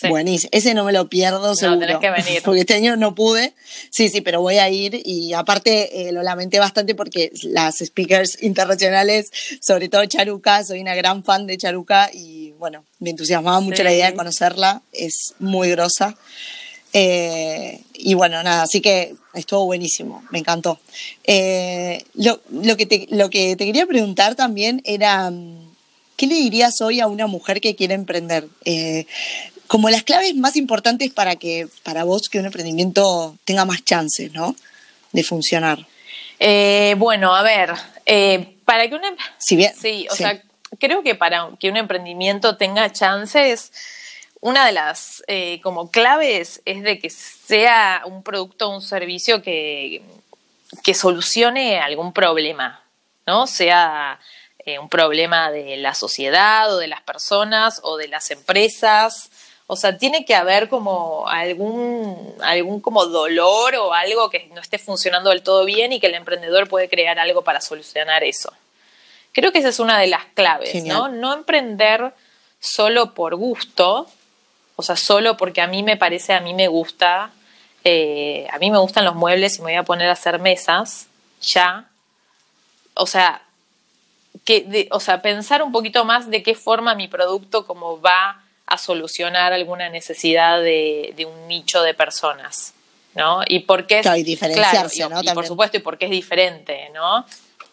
Buenísimo. 0.09 0.49
Ese 0.51 0.73
no 0.73 0.83
me 0.83 0.91
lo 0.91 1.09
pierdo, 1.09 1.55
seguro. 1.55 1.79
tenés 1.79 1.97
que 1.97 2.11
venir. 2.11 2.41
Porque 2.45 2.61
este 2.61 2.73
año 2.73 2.95
no 2.95 3.15
pude. 3.15 3.53
Sí, 3.91 4.09
sí, 4.09 4.21
pero 4.21 4.41
voy 4.41 4.57
a 4.57 4.69
ir. 4.69 5.01
Y 5.05 5.33
aparte 5.33 6.07
eh, 6.07 6.11
lo 6.11 6.21
lamenté 6.21 6.59
bastante 6.59 6.95
porque 6.95 7.31
las 7.43 7.77
speakers 7.77 8.41
internacionales, 8.43 9.31
sobre 9.61 9.89
todo 9.89 10.05
Charuca, 10.05 10.63
soy 10.63 10.81
una 10.81 10.95
gran 10.95 11.23
fan 11.23 11.47
de 11.47 11.57
Charuca 11.57 12.09
y 12.13 12.51
bueno, 12.53 12.83
me 12.99 13.11
entusiasmaba 13.11 13.59
mucho 13.61 13.83
la 13.83 13.93
idea 13.93 14.11
de 14.11 14.15
conocerla. 14.15 14.81
Es 14.91 15.33
muy 15.39 15.69
grosa. 15.71 16.17
Eh, 16.97 17.81
y 17.93 18.13
bueno, 18.13 18.41
nada, 18.41 18.63
así 18.63 18.79
que 18.79 19.15
estuvo 19.33 19.65
buenísimo, 19.65 20.23
me 20.31 20.39
encantó. 20.39 20.79
Eh, 21.25 22.01
lo, 22.13 22.39
lo, 22.51 22.77
que 22.77 22.85
te, 22.85 23.07
lo 23.11 23.29
que 23.29 23.57
te 23.57 23.65
quería 23.65 23.85
preguntar 23.85 24.35
también 24.35 24.81
era, 24.85 25.29
¿qué 26.15 26.27
le 26.27 26.35
dirías 26.35 26.79
hoy 26.79 27.01
a 27.01 27.07
una 27.07 27.27
mujer 27.27 27.59
que 27.59 27.75
quiere 27.75 27.95
emprender? 27.95 28.47
como 29.67 29.89
las 29.89 30.03
claves 30.03 30.35
más 30.35 30.55
importantes 30.55 31.11
para 31.11 31.35
que 31.35 31.67
para 31.83 32.03
vos 32.03 32.29
que 32.29 32.39
un 32.39 32.45
emprendimiento 32.45 33.35
tenga 33.45 33.65
más 33.65 33.83
chances, 33.83 34.31
¿no? 34.31 34.55
De 35.11 35.23
funcionar. 35.23 35.85
Eh, 36.39 36.95
bueno, 36.97 37.35
a 37.35 37.43
ver, 37.43 37.73
eh, 38.05 38.55
para 38.63 38.87
que 38.87 38.95
un 38.95 39.01
si 39.37 39.55
bien, 39.55 39.73
sí, 39.79 40.07
o 40.11 40.15
sea, 40.15 40.41
creo 40.79 41.01
que 41.01 41.15
para 41.15 41.49
que 41.59 41.69
un 41.69 41.77
emprendimiento 41.77 42.57
tenga 42.57 42.91
chances, 42.91 43.71
una 44.45 44.65
de 44.65 44.71
las 44.71 45.23
eh, 45.27 45.59
como 45.61 45.91
claves 45.91 46.61
es 46.65 46.83
de 46.83 46.99
que 46.99 47.09
sea 47.09 48.03
un 48.05 48.23
producto 48.23 48.69
o 48.69 48.75
un 48.75 48.81
servicio 48.81 49.41
que, 49.41 50.01
que 50.83 50.93
solucione 50.93 51.79
algún 51.79 52.13
problema, 52.13 52.83
¿no? 53.25 53.47
Sea 53.47 54.19
un 54.79 54.89
problema 54.89 55.51
de 55.51 55.77
la 55.77 55.93
sociedad 55.93 56.73
o 56.73 56.79
de 56.79 56.87
las 56.87 57.01
personas 57.01 57.81
o 57.83 57.97
de 57.97 58.07
las 58.07 58.31
empresas 58.31 59.29
o 59.67 59.75
sea, 59.75 59.97
tiene 59.97 60.25
que 60.25 60.35
haber 60.35 60.69
como 60.69 61.27
algún, 61.27 62.35
algún 62.43 62.81
como 62.81 63.05
dolor 63.05 63.75
o 63.75 63.93
algo 63.93 64.29
que 64.29 64.47
no 64.53 64.61
esté 64.61 64.77
funcionando 64.77 65.31
del 65.31 65.41
todo 65.41 65.65
bien 65.65 65.91
y 65.91 65.99
que 65.99 66.07
el 66.07 66.13
emprendedor 66.13 66.69
puede 66.69 66.87
crear 66.87 67.17
algo 67.17 67.43
para 67.43 67.61
solucionar 67.61 68.23
eso. 68.23 68.53
Creo 69.31 69.51
que 69.51 69.59
esa 69.59 69.69
es 69.69 69.79
una 69.79 69.99
de 69.99 70.07
las 70.07 70.25
claves, 70.35 70.83
¿no? 70.83 71.07
No 71.07 71.33
emprender 71.33 72.13
solo 72.59 73.13
por 73.15 73.35
gusto, 73.35 74.07
o 74.75 74.83
sea, 74.83 74.95
solo 74.95 75.37
porque 75.37 75.61
a 75.61 75.67
mí 75.67 75.83
me 75.83 75.97
parece, 75.97 76.33
a 76.33 76.41
mí 76.41 76.53
me 76.53 76.67
gusta, 76.67 77.31
eh, 77.83 78.47
a 78.51 78.57
mí 78.59 78.71
me 78.71 78.77
gustan 78.77 79.05
los 79.05 79.15
muebles 79.15 79.57
y 79.57 79.59
me 79.59 79.71
voy 79.71 79.75
a 79.75 79.83
poner 79.83 80.09
a 80.09 80.13
hacer 80.13 80.39
mesas, 80.39 81.07
ya. 81.41 81.89
O 82.93 83.07
sea, 83.07 83.41
que 84.43 84.87
o 84.91 84.99
sea, 84.99 85.21
pensar 85.21 85.63
un 85.63 85.71
poquito 85.71 86.03
más 86.03 86.29
de 86.29 86.43
qué 86.43 86.55
forma 86.55 86.95
mi 86.95 87.07
producto 87.07 87.65
como 87.65 88.01
va 88.01 88.41
a 88.65 88.77
solucionar 88.77 89.53
alguna 89.53 89.89
necesidad 89.89 90.61
de, 90.61 91.13
un 91.27 91.47
nicho 91.47 91.81
de 91.83 91.93
personas, 91.93 92.73
¿no? 93.13 93.41
Y 93.47 93.59
por 93.59 93.85
qué 93.87 94.01
claro, 94.01 94.17
y 94.17 94.23
diferenciarse, 94.23 95.07
¿no? 95.07 95.21
Y, 95.21 95.29
por 95.29 95.45
supuesto, 95.45 95.77
y 95.77 95.81
porque 95.81 96.05
es 96.05 96.11
diferente, 96.11 96.89
¿no? 96.93 97.25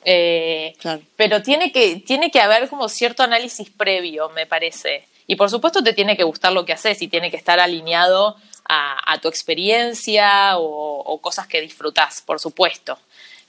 Eh, 0.04 0.76
pero 1.16 1.42
tiene 1.42 1.72
que, 1.72 1.96
tiene 1.96 2.30
que 2.30 2.40
haber 2.40 2.68
como 2.68 2.88
cierto 2.88 3.22
análisis 3.22 3.70
previo, 3.70 4.28
me 4.30 4.46
parece. 4.46 5.06
Y 5.26 5.36
por 5.36 5.50
supuesto 5.50 5.82
te 5.82 5.92
tiene 5.92 6.16
que 6.16 6.24
gustar 6.24 6.52
lo 6.52 6.64
que 6.64 6.72
haces 6.72 7.00
y 7.02 7.08
tiene 7.08 7.30
que 7.30 7.36
estar 7.36 7.60
alineado 7.60 8.36
a, 8.68 9.18
tu 9.20 9.28
experiencia 9.28 10.56
o, 10.56 11.00
o, 11.00 11.18
cosas 11.20 11.46
que 11.46 11.60
disfrutas, 11.60 12.22
por 12.22 12.40
supuesto. 12.40 12.98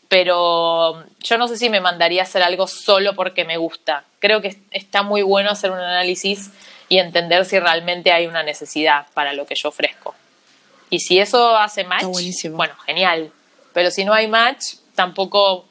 Pero 0.09 1.05
yo 1.19 1.37
no 1.37 1.47
sé 1.47 1.57
si 1.57 1.69
me 1.69 1.79
mandaría 1.79 2.21
a 2.21 2.25
hacer 2.25 2.43
algo 2.43 2.67
solo 2.67 3.15
porque 3.15 3.45
me 3.45 3.57
gusta. 3.57 4.03
Creo 4.19 4.41
que 4.41 4.57
está 4.71 5.01
muy 5.01 5.21
bueno 5.21 5.49
hacer 5.49 5.71
un 5.71 5.79
análisis 5.79 6.51
y 6.89 6.99
entender 6.99 7.45
si 7.45 7.57
realmente 7.57 8.11
hay 8.11 8.27
una 8.27 8.43
necesidad 8.43 9.07
para 9.13 9.33
lo 9.33 9.45
que 9.45 9.55
yo 9.55 9.69
ofrezco. 9.69 10.13
Y 10.89 10.99
si 10.99 11.19
eso 11.19 11.57
hace 11.57 11.83
match, 11.85 12.05
bueno, 12.51 12.75
genial. 12.85 13.31
Pero 13.73 13.89
si 13.89 14.05
no 14.05 14.13
hay 14.13 14.27
match, 14.27 14.75
tampoco 14.93 15.65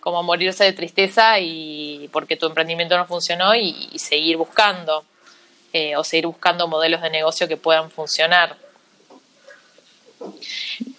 como 0.00 0.22
morirse 0.22 0.64
de 0.64 0.72
tristeza 0.72 1.38
y 1.38 2.10
porque 2.12 2.36
tu 2.36 2.46
emprendimiento 2.46 2.96
no 2.96 3.06
funcionó 3.06 3.54
y, 3.54 3.90
seguir 3.98 4.36
buscando 4.36 5.04
eh, 5.74 5.96
o 5.96 6.04
seguir 6.04 6.26
buscando 6.26 6.68
modelos 6.68 7.02
de 7.02 7.10
negocio 7.10 7.48
que 7.48 7.56
puedan 7.56 7.90
funcionar. 7.90 8.56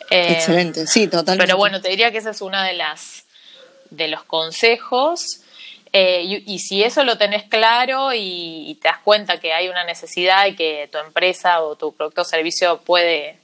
Eh, 0.09 0.33
Excelente, 0.33 0.85
sí, 0.85 1.07
totalmente. 1.07 1.45
Pero 1.45 1.57
bueno, 1.57 1.81
te 1.81 1.87
diría 1.87 2.11
que 2.11 2.17
esa 2.17 2.31
es 2.31 2.41
una 2.41 2.61
de 2.65 2.73
las 2.73 3.23
de 3.89 4.09
los 4.09 4.23
consejos. 4.23 5.39
Eh, 5.93 6.43
y, 6.45 6.59
si 6.59 6.83
eso 6.83 7.05
lo 7.05 7.17
tenés 7.17 7.43
claro 7.43 8.11
y, 8.13 8.77
te 8.81 8.89
das 8.89 8.99
cuenta 8.99 9.39
que 9.39 9.53
hay 9.53 9.69
una 9.69 9.85
necesidad 9.85 10.45
y 10.47 10.55
que 10.57 10.89
tu 10.91 10.97
empresa 10.97 11.61
o 11.61 11.77
tu 11.77 11.95
producto 11.95 12.23
o 12.23 12.25
servicio 12.25 12.81
puede, 12.81 13.37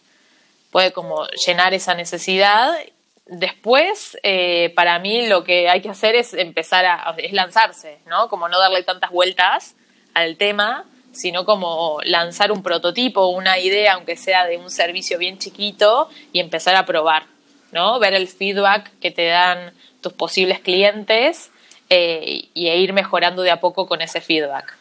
puede 0.70 0.92
como 0.92 1.26
llenar 1.46 1.74
esa 1.74 1.94
necesidad, 1.94 2.78
después 3.26 4.18
eh, 4.24 4.74
para 4.76 5.00
mí 5.00 5.28
lo 5.28 5.46
que 5.46 5.70
hay 5.70 5.82
que 5.82 5.88
hacer 5.88 6.16
es 6.16 6.34
empezar 6.34 6.86
a 6.86 7.16
es 7.20 7.32
lanzarse, 7.32 8.00
¿no? 8.06 8.28
Como 8.28 8.50
no 8.50 8.60
darle 8.60 8.84
tantas 8.84 9.12
vueltas 9.12 9.76
al 10.14 10.36
tema, 10.36 10.86
sino 11.12 11.46
como 11.46 12.00
lanzar 12.04 12.52
un 12.52 12.64
prototipo, 12.64 13.28
una 13.28 13.60
idea, 13.60 13.94
aunque 13.94 14.16
sea 14.16 14.46
de 14.46 14.58
un 14.58 14.70
servicio 14.70 15.18
bien 15.18 15.38
chiquito, 15.38 16.10
y 16.34 16.40
empezar 16.40 16.76
a 16.76 16.86
probar, 16.86 17.24
¿no? 17.72 18.00
Ver 18.00 18.14
el 18.14 18.28
feedback 18.28 18.92
que 19.00 19.12
te 19.12 19.26
dan 19.26 19.74
tus 20.02 20.14
posibles 20.14 20.60
clientes 20.60 21.52
eh, 21.90 22.50
y 22.54 22.68
e 22.68 22.78
ir 22.78 22.94
mejorando 22.94 23.42
de 23.42 23.52
a 23.52 23.60
poco 23.60 23.88
con 23.88 24.02
ese 24.02 24.22
feedback. 24.22 24.78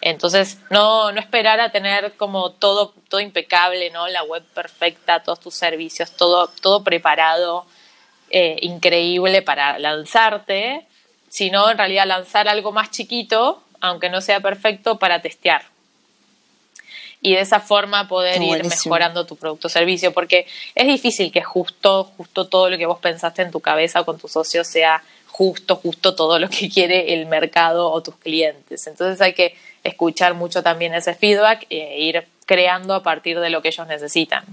Entonces, 0.00 0.58
no, 0.70 1.12
no 1.12 1.20
esperar 1.20 1.60
a 1.60 1.70
tener 1.72 2.14
como 2.16 2.50
todo, 2.52 2.92
todo 3.08 3.20
impecable, 3.20 3.90
¿no? 3.90 4.08
La 4.08 4.22
web 4.24 4.42
perfecta, 4.54 5.22
todos 5.22 5.40
tus 5.40 5.54
servicios, 5.54 6.12
todo, 6.12 6.48
todo 6.60 6.84
preparado. 6.84 7.66
eh, 8.30 8.58
increíble 8.62 9.42
para 9.42 9.78
lanzarte, 9.78 10.86
sino 11.28 11.70
en 11.70 11.78
realidad 11.78 12.06
lanzar 12.06 12.48
algo 12.48 12.72
más 12.72 12.90
chiquito, 12.90 13.62
aunque 13.80 14.10
no 14.10 14.20
sea 14.20 14.40
perfecto, 14.40 14.98
para 14.98 15.22
testear. 15.22 15.62
Y 17.22 17.34
de 17.34 17.40
esa 17.40 17.60
forma 17.60 18.08
poder 18.08 18.42
ir 18.42 18.64
mejorando 18.64 19.26
tu 19.26 19.36
producto 19.36 19.68
o 19.68 19.70
servicio, 19.70 20.12
porque 20.12 20.46
es 20.74 20.86
difícil 20.86 21.32
que 21.32 21.42
justo, 21.42 22.04
justo 22.16 22.46
todo 22.46 22.70
lo 22.70 22.78
que 22.78 22.86
vos 22.86 22.98
pensaste 22.98 23.42
en 23.42 23.50
tu 23.50 23.60
cabeza 23.60 24.02
o 24.02 24.04
con 24.04 24.18
tu 24.18 24.28
socio 24.28 24.64
sea 24.64 25.02
justo, 25.26 25.76
justo 25.76 26.14
todo 26.14 26.38
lo 26.38 26.48
que 26.48 26.68
quiere 26.72 27.14
el 27.14 27.26
mercado 27.26 27.90
o 27.90 28.02
tus 28.02 28.16
clientes. 28.16 28.86
Entonces 28.86 29.20
hay 29.20 29.34
que 29.34 29.54
escuchar 29.82 30.34
mucho 30.34 30.62
también 30.62 30.94
ese 30.94 31.14
feedback 31.14 31.66
e 31.70 32.00
ir 32.00 32.26
creando 32.44 32.94
a 32.94 33.02
partir 33.02 33.40
de 33.40 33.50
lo 33.50 33.62
que 33.62 33.68
ellos 33.68 33.86
necesitan. 33.86 34.44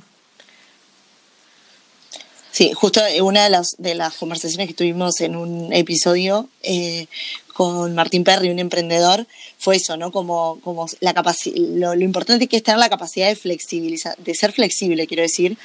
Sí, 2.52 2.72
justo 2.74 3.02
una 3.22 3.46
de 3.46 3.50
las, 3.50 3.76
de 3.80 3.96
las 3.96 4.16
conversaciones 4.16 4.68
que 4.68 4.76
tuvimos 4.76 5.22
en 5.22 5.36
un 5.36 5.74
episodio 5.74 6.50
eh, 6.62 7.08
con 7.54 7.94
Martín 7.94 8.24
Perry, 8.24 8.50
un 8.50 8.60
emprendedor, 8.60 9.28
fue 9.58 9.76
eso, 9.76 9.96
¿no? 9.96 10.12
Como, 10.12 10.60
como 10.62 10.88
la 11.00 11.14
lo, 11.56 11.96
lo, 11.96 12.04
importante 12.04 12.48
que 12.48 12.58
es 12.58 12.64
tener 12.64 12.80
la 12.80 12.90
capacidad 12.90 13.28
de 13.28 13.36
flexibilizar, 13.36 14.18
de 14.18 14.34
ser 14.34 14.52
flexible, 14.52 15.08
quiero 15.08 15.22
decir, 15.22 15.58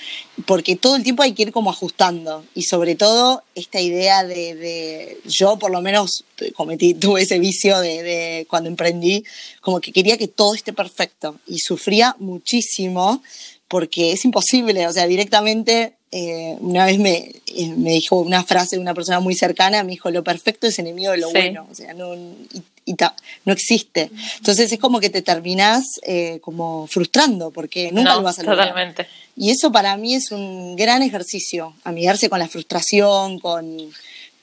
porque 0.46 0.76
todo 0.76 0.96
el 0.96 1.02
tiempo 1.02 1.22
hay 1.22 1.32
que 1.32 1.44
ir 1.44 1.52
como 1.52 1.70
ajustando. 1.70 2.44
Y 2.54 2.64
sobre 2.64 2.94
todo 2.94 3.42
esta 3.54 3.80
idea 3.80 4.22
de, 4.24 4.54
de 4.54 5.20
yo 5.24 5.58
por 5.58 5.70
lo 5.70 5.80
menos 5.80 6.24
cometí, 6.54 6.94
tuve 6.94 7.22
ese 7.22 7.38
vicio 7.38 7.80
de, 7.80 8.02
de 8.02 8.46
cuando 8.48 8.68
emprendí, 8.68 9.24
como 9.60 9.80
que 9.80 9.92
quería 9.92 10.18
que 10.18 10.28
todo 10.28 10.54
esté 10.54 10.72
perfecto. 10.72 11.38
Y 11.46 11.60
sufría 11.60 12.14
muchísimo 12.18 13.22
porque 13.68 14.12
es 14.12 14.24
imposible, 14.24 14.86
o 14.86 14.92
sea, 14.92 15.06
directamente 15.06 15.97
eh, 16.10 16.56
una 16.60 16.86
vez 16.86 16.98
me, 16.98 17.32
eh, 17.46 17.68
me, 17.76 17.90
dijo 17.90 18.16
una 18.16 18.42
frase 18.42 18.76
de 18.76 18.82
una 18.82 18.94
persona 18.94 19.20
muy 19.20 19.34
cercana, 19.34 19.82
me 19.82 19.92
dijo, 19.92 20.10
lo 20.10 20.24
perfecto 20.24 20.66
es 20.66 20.78
enemigo 20.78 21.12
de 21.12 21.18
lo 21.18 21.30
bueno, 21.30 21.66
o 21.70 21.74
sea, 21.74 21.92
no, 21.92 22.14
no 22.14 23.52
existe. 23.52 24.10
Entonces 24.38 24.72
es 24.72 24.78
como 24.78 25.00
que 25.00 25.10
te 25.10 25.20
terminás 25.20 25.84
eh, 26.02 26.38
como 26.40 26.86
frustrando, 26.86 27.50
porque 27.50 27.92
nunca 27.92 28.14
lo 28.14 28.22
vas 28.22 28.38
a 28.38 28.42
lograr. 28.42 28.68
Totalmente. 28.68 29.06
Y 29.36 29.50
eso 29.50 29.70
para 29.70 29.96
mí 29.98 30.14
es 30.14 30.32
un 30.32 30.76
gran 30.76 31.02
ejercicio, 31.02 31.74
amigarse 31.84 32.30
con 32.30 32.38
la 32.38 32.48
frustración, 32.48 33.38
con, 33.38 33.76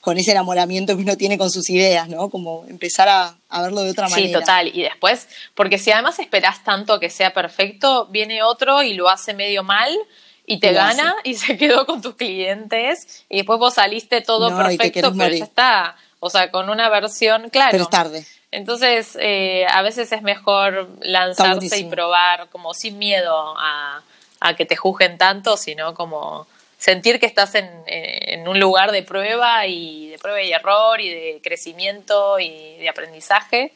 con 0.00 0.18
ese 0.18 0.30
enamoramiento 0.30 0.96
que 0.96 1.02
uno 1.02 1.16
tiene 1.16 1.36
con 1.36 1.50
sus 1.50 1.68
ideas, 1.68 2.08
¿no? 2.08 2.30
Como 2.30 2.64
empezar 2.68 3.08
a, 3.08 3.36
a 3.48 3.62
verlo 3.62 3.82
de 3.82 3.90
otra 3.90 4.08
manera. 4.08 4.28
Sí, 4.28 4.32
total. 4.32 4.70
Y 4.72 4.82
después, 4.82 5.26
porque 5.56 5.78
si 5.78 5.90
además 5.90 6.20
esperás 6.20 6.62
tanto 6.62 7.00
que 7.00 7.10
sea 7.10 7.34
perfecto, 7.34 8.06
viene 8.06 8.44
otro 8.44 8.84
y 8.84 8.94
lo 8.94 9.08
hace 9.08 9.34
medio 9.34 9.64
mal 9.64 9.90
y 10.46 10.60
te 10.60 10.72
gana 10.72 11.16
y 11.24 11.34
se 11.34 11.58
quedó 11.58 11.84
con 11.86 12.00
tus 12.00 12.14
clientes 12.14 13.24
y 13.28 13.38
después 13.38 13.58
vos 13.58 13.74
saliste 13.74 14.20
todo 14.20 14.56
perfecto, 14.56 15.12
pero 15.16 15.34
ya 15.34 15.44
está. 15.44 15.96
O 16.20 16.30
sea, 16.30 16.50
con 16.50 16.70
una 16.70 16.88
versión, 16.88 17.50
claro. 17.50 17.72
Pero 17.72 17.84
es 17.84 17.90
tarde. 17.90 18.26
Entonces, 18.52 19.18
eh, 19.20 19.66
a 19.68 19.82
veces 19.82 20.10
es 20.12 20.22
mejor 20.22 20.88
lanzarse 21.00 21.78
y 21.78 21.84
probar 21.84 22.48
como 22.48 22.72
sin 22.72 22.98
miedo 22.98 23.54
a, 23.58 24.02
que 24.56 24.64
te 24.64 24.76
juzguen 24.76 25.18
tanto, 25.18 25.56
sino 25.56 25.92
como 25.94 26.46
sentir 26.78 27.18
que 27.18 27.26
estás 27.26 27.56
en, 27.56 27.68
en, 27.86 28.46
un 28.46 28.60
lugar 28.60 28.92
de 28.92 29.02
prueba 29.02 29.66
y 29.66 30.10
de 30.10 30.18
prueba 30.18 30.40
y 30.40 30.52
error 30.52 31.00
y 31.00 31.08
de 31.08 31.40
crecimiento 31.42 32.38
y 32.38 32.76
de 32.76 32.88
aprendizaje 32.88 33.72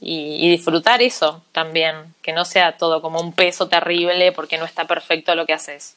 y, 0.00 0.50
disfrutar 0.50 1.02
eso 1.02 1.42
también, 1.52 1.94
que 2.22 2.32
no 2.32 2.44
sea 2.44 2.78
todo 2.78 3.02
como 3.02 3.20
un 3.20 3.32
peso 3.32 3.68
terrible 3.68 4.32
porque 4.32 4.56
no 4.56 4.64
está 4.64 4.86
perfecto 4.86 5.34
lo 5.34 5.44
que 5.46 5.52
haces. 5.52 5.94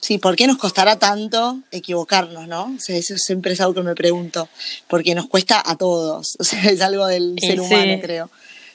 Sí, 0.00 0.18
¿por 0.18 0.36
qué 0.36 0.46
nos 0.46 0.58
costará 0.58 0.98
tanto 0.98 1.60
equivocarnos, 1.70 2.46
no? 2.46 2.74
O 2.76 2.80
sea, 2.80 2.96
eso 2.96 3.16
siempre 3.16 3.54
es 3.54 3.60
algo 3.62 3.72
que 3.72 3.82
me 3.82 3.94
pregunto, 3.94 4.50
porque 4.88 5.14
nos 5.14 5.26
cuesta 5.28 5.62
a 5.64 5.76
todos, 5.76 6.36
o 6.38 6.44
sea, 6.44 6.62
es 6.70 6.82
algo 6.82 7.06
del 7.06 7.36
ser 7.40 7.58
humano, 7.58 7.98
creo. 8.02 8.30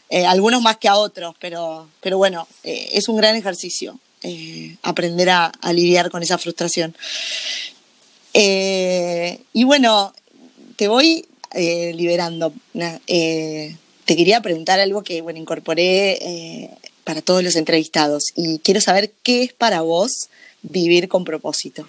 Eh, 0.10 0.25
algunos 0.25 0.63
más 0.63 0.78
que 0.78 0.88
a 0.88 0.95
otros, 0.95 1.36
pero, 1.39 1.88
pero 2.02 2.17
bueno, 2.17 2.47
eh, 2.63 2.89
es 2.93 3.08
un 3.10 3.17
gran 3.17 3.36
ejercicio 3.36 3.99
eh, 4.23 4.75
aprender 4.82 5.30
a, 5.30 5.52
a, 5.62 5.71
lidiar 5.71 6.10
con 6.10 6.23
esa 6.23 6.39
frustración. 6.39 6.95
y 8.34 9.63
bueno, 9.63 10.13
te 10.78 10.88
voy 10.88 11.28
eh, 11.52 11.94
liberando. 11.96 12.54
Eh, 13.08 13.76
te 14.06 14.16
quería 14.16 14.42
preguntar 14.42 14.80
algo 14.80 15.04
que, 15.04 15.22
bueno, 15.22 15.40
incorporé 15.40 16.14
eh, 16.14 16.70
para 17.04 17.22
todos 17.22 17.44
los 17.44 17.56
entrevistados 17.56 18.32
y 18.36 18.60
quiero 18.60 18.82
saber 18.82 19.12
qué 19.24 19.44
es 19.44 19.54
para 19.54 19.82
vos 19.82 20.30
vivir 20.62 21.08
con 21.08 21.24
propósito. 21.24 21.88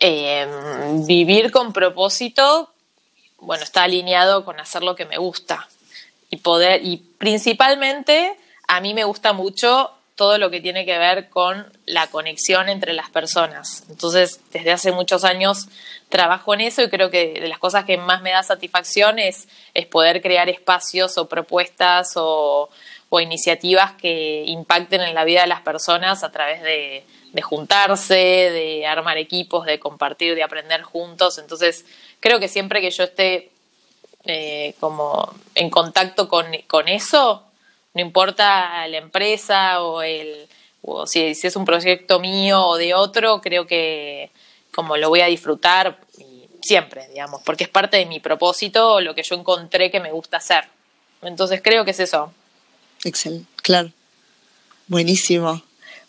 Em, 0.00 1.06
vivir 1.06 1.50
con 1.50 1.72
propósito, 1.72 2.70
bueno, 3.38 3.64
está 3.64 3.84
alineado 3.84 4.44
con 4.44 4.60
hacer 4.60 4.82
lo 4.82 4.94
que 4.94 5.06
me 5.06 5.18
gusta 5.18 5.68
y 6.30 6.36
poder, 6.36 6.84
y 6.84 6.98
principalmente 7.18 8.36
a 8.68 8.80
mí 8.80 8.94
me 8.94 9.04
gusta 9.04 9.32
mucho 9.32 9.90
todo 10.16 10.38
lo 10.38 10.50
que 10.50 10.62
tiene 10.62 10.86
que 10.86 10.98
ver 10.98 11.28
con 11.28 11.70
la 11.84 12.06
conexión 12.08 12.70
entre 12.70 12.94
las 12.94 13.10
personas. 13.10 13.84
Entonces, 13.90 14.40
desde 14.50 14.72
hace 14.72 14.90
muchos 14.90 15.24
años 15.24 15.68
trabajo 16.08 16.54
en 16.54 16.62
eso 16.62 16.82
y 16.82 16.88
creo 16.88 17.10
que 17.10 17.34
de 17.38 17.48
las 17.48 17.58
cosas 17.58 17.84
que 17.84 17.98
más 17.98 18.22
me 18.22 18.30
da 18.30 18.42
satisfacción 18.42 19.18
es, 19.18 19.46
es 19.74 19.86
poder 19.86 20.22
crear 20.22 20.48
espacios 20.48 21.18
o 21.18 21.28
propuestas 21.28 22.12
o, 22.16 22.70
iniciativas 23.18 23.92
que 23.92 24.44
impacten 24.44 25.00
en 25.00 25.14
la 25.14 25.24
vida 25.24 25.40
de 25.40 25.46
las 25.46 25.62
personas 25.62 26.22
a 26.22 26.30
través 26.30 26.60
de, 26.60 27.02
juntarse, 27.42 28.14
de 28.14 28.86
armar 28.86 29.16
equipos, 29.16 29.64
de 29.64 29.78
compartir, 29.78 30.34
de 30.34 30.42
aprender 30.42 30.82
juntos. 30.82 31.38
Entonces, 31.38 31.86
creo 32.20 32.38
que 32.40 32.48
siempre 32.48 32.82
que 32.82 32.90
yo 32.90 33.04
esté 33.04 33.50
eh, 34.26 34.74
como 34.80 35.32
en 35.54 35.70
contacto 35.70 36.28
con, 36.28 36.44
con, 36.66 36.88
eso, 36.88 37.45
no 37.96 38.02
importa 38.02 38.86
la 38.88 38.98
empresa 38.98 39.82
o 39.82 40.02
el 40.02 40.46
o 40.82 41.06
si, 41.06 41.34
si 41.34 41.46
es 41.46 41.56
un 41.56 41.64
proyecto 41.64 42.20
mío 42.20 42.62
o 42.62 42.76
de 42.76 42.92
otro, 42.92 43.40
creo 43.40 43.66
que 43.66 44.30
como 44.70 44.98
lo 44.98 45.08
voy 45.08 45.22
a 45.22 45.26
disfrutar 45.26 45.98
siempre, 46.60 47.08
digamos, 47.08 47.40
porque 47.42 47.64
es 47.64 47.70
parte 47.70 47.96
de 47.96 48.04
mi 48.04 48.20
propósito, 48.20 49.00
lo 49.00 49.14
que 49.14 49.22
yo 49.22 49.34
encontré 49.34 49.90
que 49.90 50.00
me 50.00 50.12
gusta 50.12 50.36
hacer. 50.36 50.64
Entonces 51.22 51.62
creo 51.64 51.86
que 51.86 51.92
es 51.92 52.00
eso. 52.00 52.34
Excelente, 53.02 53.48
claro. 53.62 53.90
Buenísimo. 54.88 55.62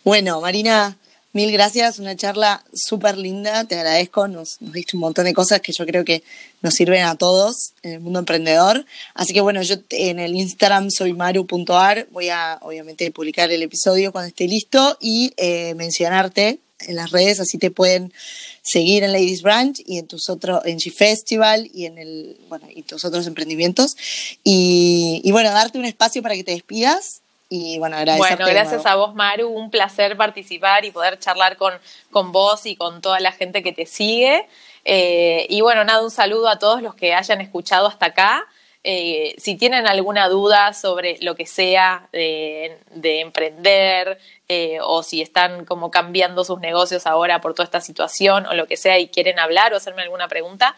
Bueno, 0.04 0.42
Marina, 0.42 0.98
mil 1.34 1.52
gracias, 1.52 2.00
una 2.00 2.16
charla 2.16 2.64
súper 2.74 3.18
linda, 3.18 3.66
te 3.66 3.76
agradezco, 3.76 4.28
nos, 4.28 4.62
nos 4.62 4.74
diste 4.74 4.96
un 4.96 5.02
montón 5.02 5.26
de 5.26 5.34
cosas 5.34 5.62
que 5.62 5.72
yo 5.72 5.86
creo 5.86 6.04
que 6.04 6.24
nos 6.62 6.74
sirven 6.74 7.04
a 7.04 7.16
todos 7.16 7.74
en 7.84 7.94
el 7.94 8.00
mundo 8.00 8.20
emprendedor. 8.20 8.86
Así 9.14 9.34
que 9.34 9.42
bueno, 9.42 9.62
yo 9.62 9.76
en 9.92 10.20
el 10.20 10.36
Instagram 10.36 10.90
soy 10.90 11.14
maru.ar, 11.14 12.08
voy 12.12 12.30
a 12.30 12.58
obviamente 12.62 13.12
publicar 13.12 13.52
el 13.52 13.62
episodio 13.62 14.12
cuando 14.12 14.30
esté 14.30 14.48
listo 14.48 14.98
y 15.00 15.34
eh, 15.38 15.76
mencionarte 15.76 16.60
en 16.82 16.96
las 16.96 17.12
redes, 17.12 17.40
así 17.40 17.58
te 17.58 17.72
pueden 17.72 18.14
seguir 18.62 19.04
en 19.04 19.12
Ladies 19.12 19.42
Branch 19.42 19.82
y 19.86 19.98
en 19.98 20.08
tus 20.08 20.30
otros, 20.30 20.62
en 20.66 20.78
G 20.78 20.94
Festival 20.94 21.70
y 21.74 21.86
en 21.86 21.98
el, 21.98 22.38
bueno, 22.50 22.68
y 22.74 22.84
tus 22.84 23.04
otros 23.06 23.26
emprendimientos. 23.28 23.98
Y, 24.44 25.22
y 25.24 25.32
bueno, 25.32 25.52
darte 25.52 25.80
un 25.80 25.86
espacio 25.86 26.22
para 26.22 26.36
que 26.36 26.44
te 26.44 26.52
despidas 26.52 27.22
y 27.50 27.80
bueno, 27.80 27.98
Bueno, 28.18 28.46
gracias 28.46 28.86
a 28.86 28.96
vos, 28.96 29.16
Maru. 29.16 29.48
Un 29.48 29.70
placer 29.72 30.18
participar 30.18 30.84
y 30.86 30.92
poder 30.92 31.18
charlar 31.18 31.56
con, 31.56 31.74
con 32.12 32.32
vos 32.32 32.66
y 32.66 32.76
con 32.76 33.02
toda 33.02 33.20
la 33.20 33.32
gente 33.32 33.64
que 33.64 33.72
te 33.72 33.86
sigue. 33.86 34.48
Eh, 34.90 35.46
y 35.50 35.60
bueno, 35.60 35.84
nada, 35.84 36.02
un 36.02 36.12
saludo 36.12 36.48
a 36.48 36.60
todos 36.60 36.82
los 36.82 36.96
que 36.96 37.14
hayan 37.14 37.42
escuchado 37.42 37.88
hasta 37.88 38.08
acá. 38.08 38.48
Eh, 38.86 39.36
si 39.38 39.56
tienen 39.56 39.86
alguna 39.86 40.30
duda 40.30 40.72
sobre 40.72 41.18
lo 41.20 41.36
que 41.36 41.46
sea 41.46 42.08
de, 42.14 42.78
emprender 43.04 44.18
eh, 44.48 44.78
o 44.82 45.04
si 45.04 45.22
están 45.22 45.66
como 45.66 45.92
cambiando 45.92 46.46
sus 46.46 46.62
negocios 46.62 47.06
ahora 47.06 47.42
por 47.42 47.54
toda 47.54 47.66
esta 47.66 47.82
situación 47.82 48.46
o 48.46 48.54
lo 48.54 48.66
que 48.66 48.78
sea 48.78 48.98
y 48.98 49.10
quieren 49.10 49.40
hablar 49.40 49.74
o 49.74 49.78
hacerme 49.78 50.04
alguna 50.04 50.30
pregunta, 50.30 50.74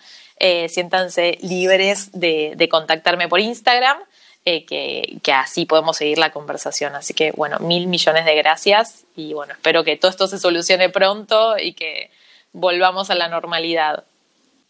siéntanse 0.70 1.38
libres 1.42 2.10
de, 2.14 2.68
contactarme 2.72 3.28
por 3.28 3.42
Instagram. 3.42 4.00
Que, 4.68 5.18
que, 5.22 5.32
así 5.32 5.66
podemos 5.66 5.98
seguir 5.98 6.18
la 6.18 6.32
conversación. 6.32 6.96
Así 6.96 7.14
que, 7.14 7.32
bueno, 7.32 7.60
mil 7.60 7.88
millones 7.88 8.26
de 8.26 8.36
gracias 8.36 9.06
y 9.16 9.34
bueno, 9.34 9.54
espero 9.54 9.84
que 9.84 9.98
todo 9.98 10.12
esto 10.12 10.28
se 10.28 10.40
solucione 10.40 10.90
pronto 10.90 11.58
y 11.58 11.74
que 11.74 12.10
volvamos 12.54 13.10
a 13.10 13.16
la 13.16 13.28
normalidad. 13.28 14.04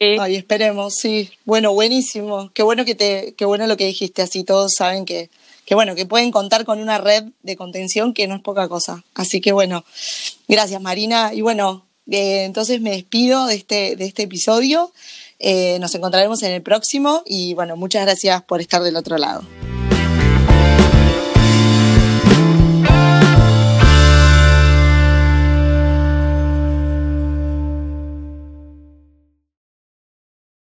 Ay, 0.00 0.36
esperemos, 0.36 0.94
sí. 0.94 1.30
Bueno, 1.44 1.74
buenísimo. 1.74 2.50
Qué 2.54 2.62
bueno 2.62 2.84
que 2.84 2.94
te, 2.94 3.34
qué 3.36 3.44
bueno 3.44 3.66
lo 3.66 3.76
que 3.76 3.84
dijiste, 3.84 4.22
así 4.22 4.44
todos 4.44 4.72
saben 4.74 5.04
que, 5.04 5.28
que 5.66 5.74
bueno, 5.74 5.94
que 5.94 6.06
pueden 6.06 6.30
contar 6.30 6.64
con 6.64 6.80
una 6.80 6.98
red 6.98 7.24
de 7.42 7.56
contención 7.56 8.14
que 8.14 8.26
no 8.26 8.36
es 8.36 8.40
poca 8.40 8.66
cosa. 8.68 9.04
Así 9.14 9.42
que 9.42 9.52
bueno, 9.52 9.84
gracias 10.48 10.80
Marina. 10.80 11.34
Y 11.34 11.42
bueno, 11.42 11.84
eh, 12.10 12.44
entonces 12.44 12.80
me 12.80 12.90
despido 12.90 13.46
de 13.46 13.56
este, 13.56 13.96
de 13.96 14.06
este 14.06 14.22
episodio. 14.22 14.90
Eh, 15.38 15.78
nos 15.80 15.94
encontraremos 15.94 16.42
en 16.42 16.52
el 16.52 16.62
próximo 16.62 17.22
y 17.26 17.54
bueno, 17.54 17.76
muchas 17.76 18.02
gracias 18.04 18.42
por 18.42 18.60
estar 18.60 18.82
del 18.82 18.96
otro 18.96 19.16
lado. 19.16 19.42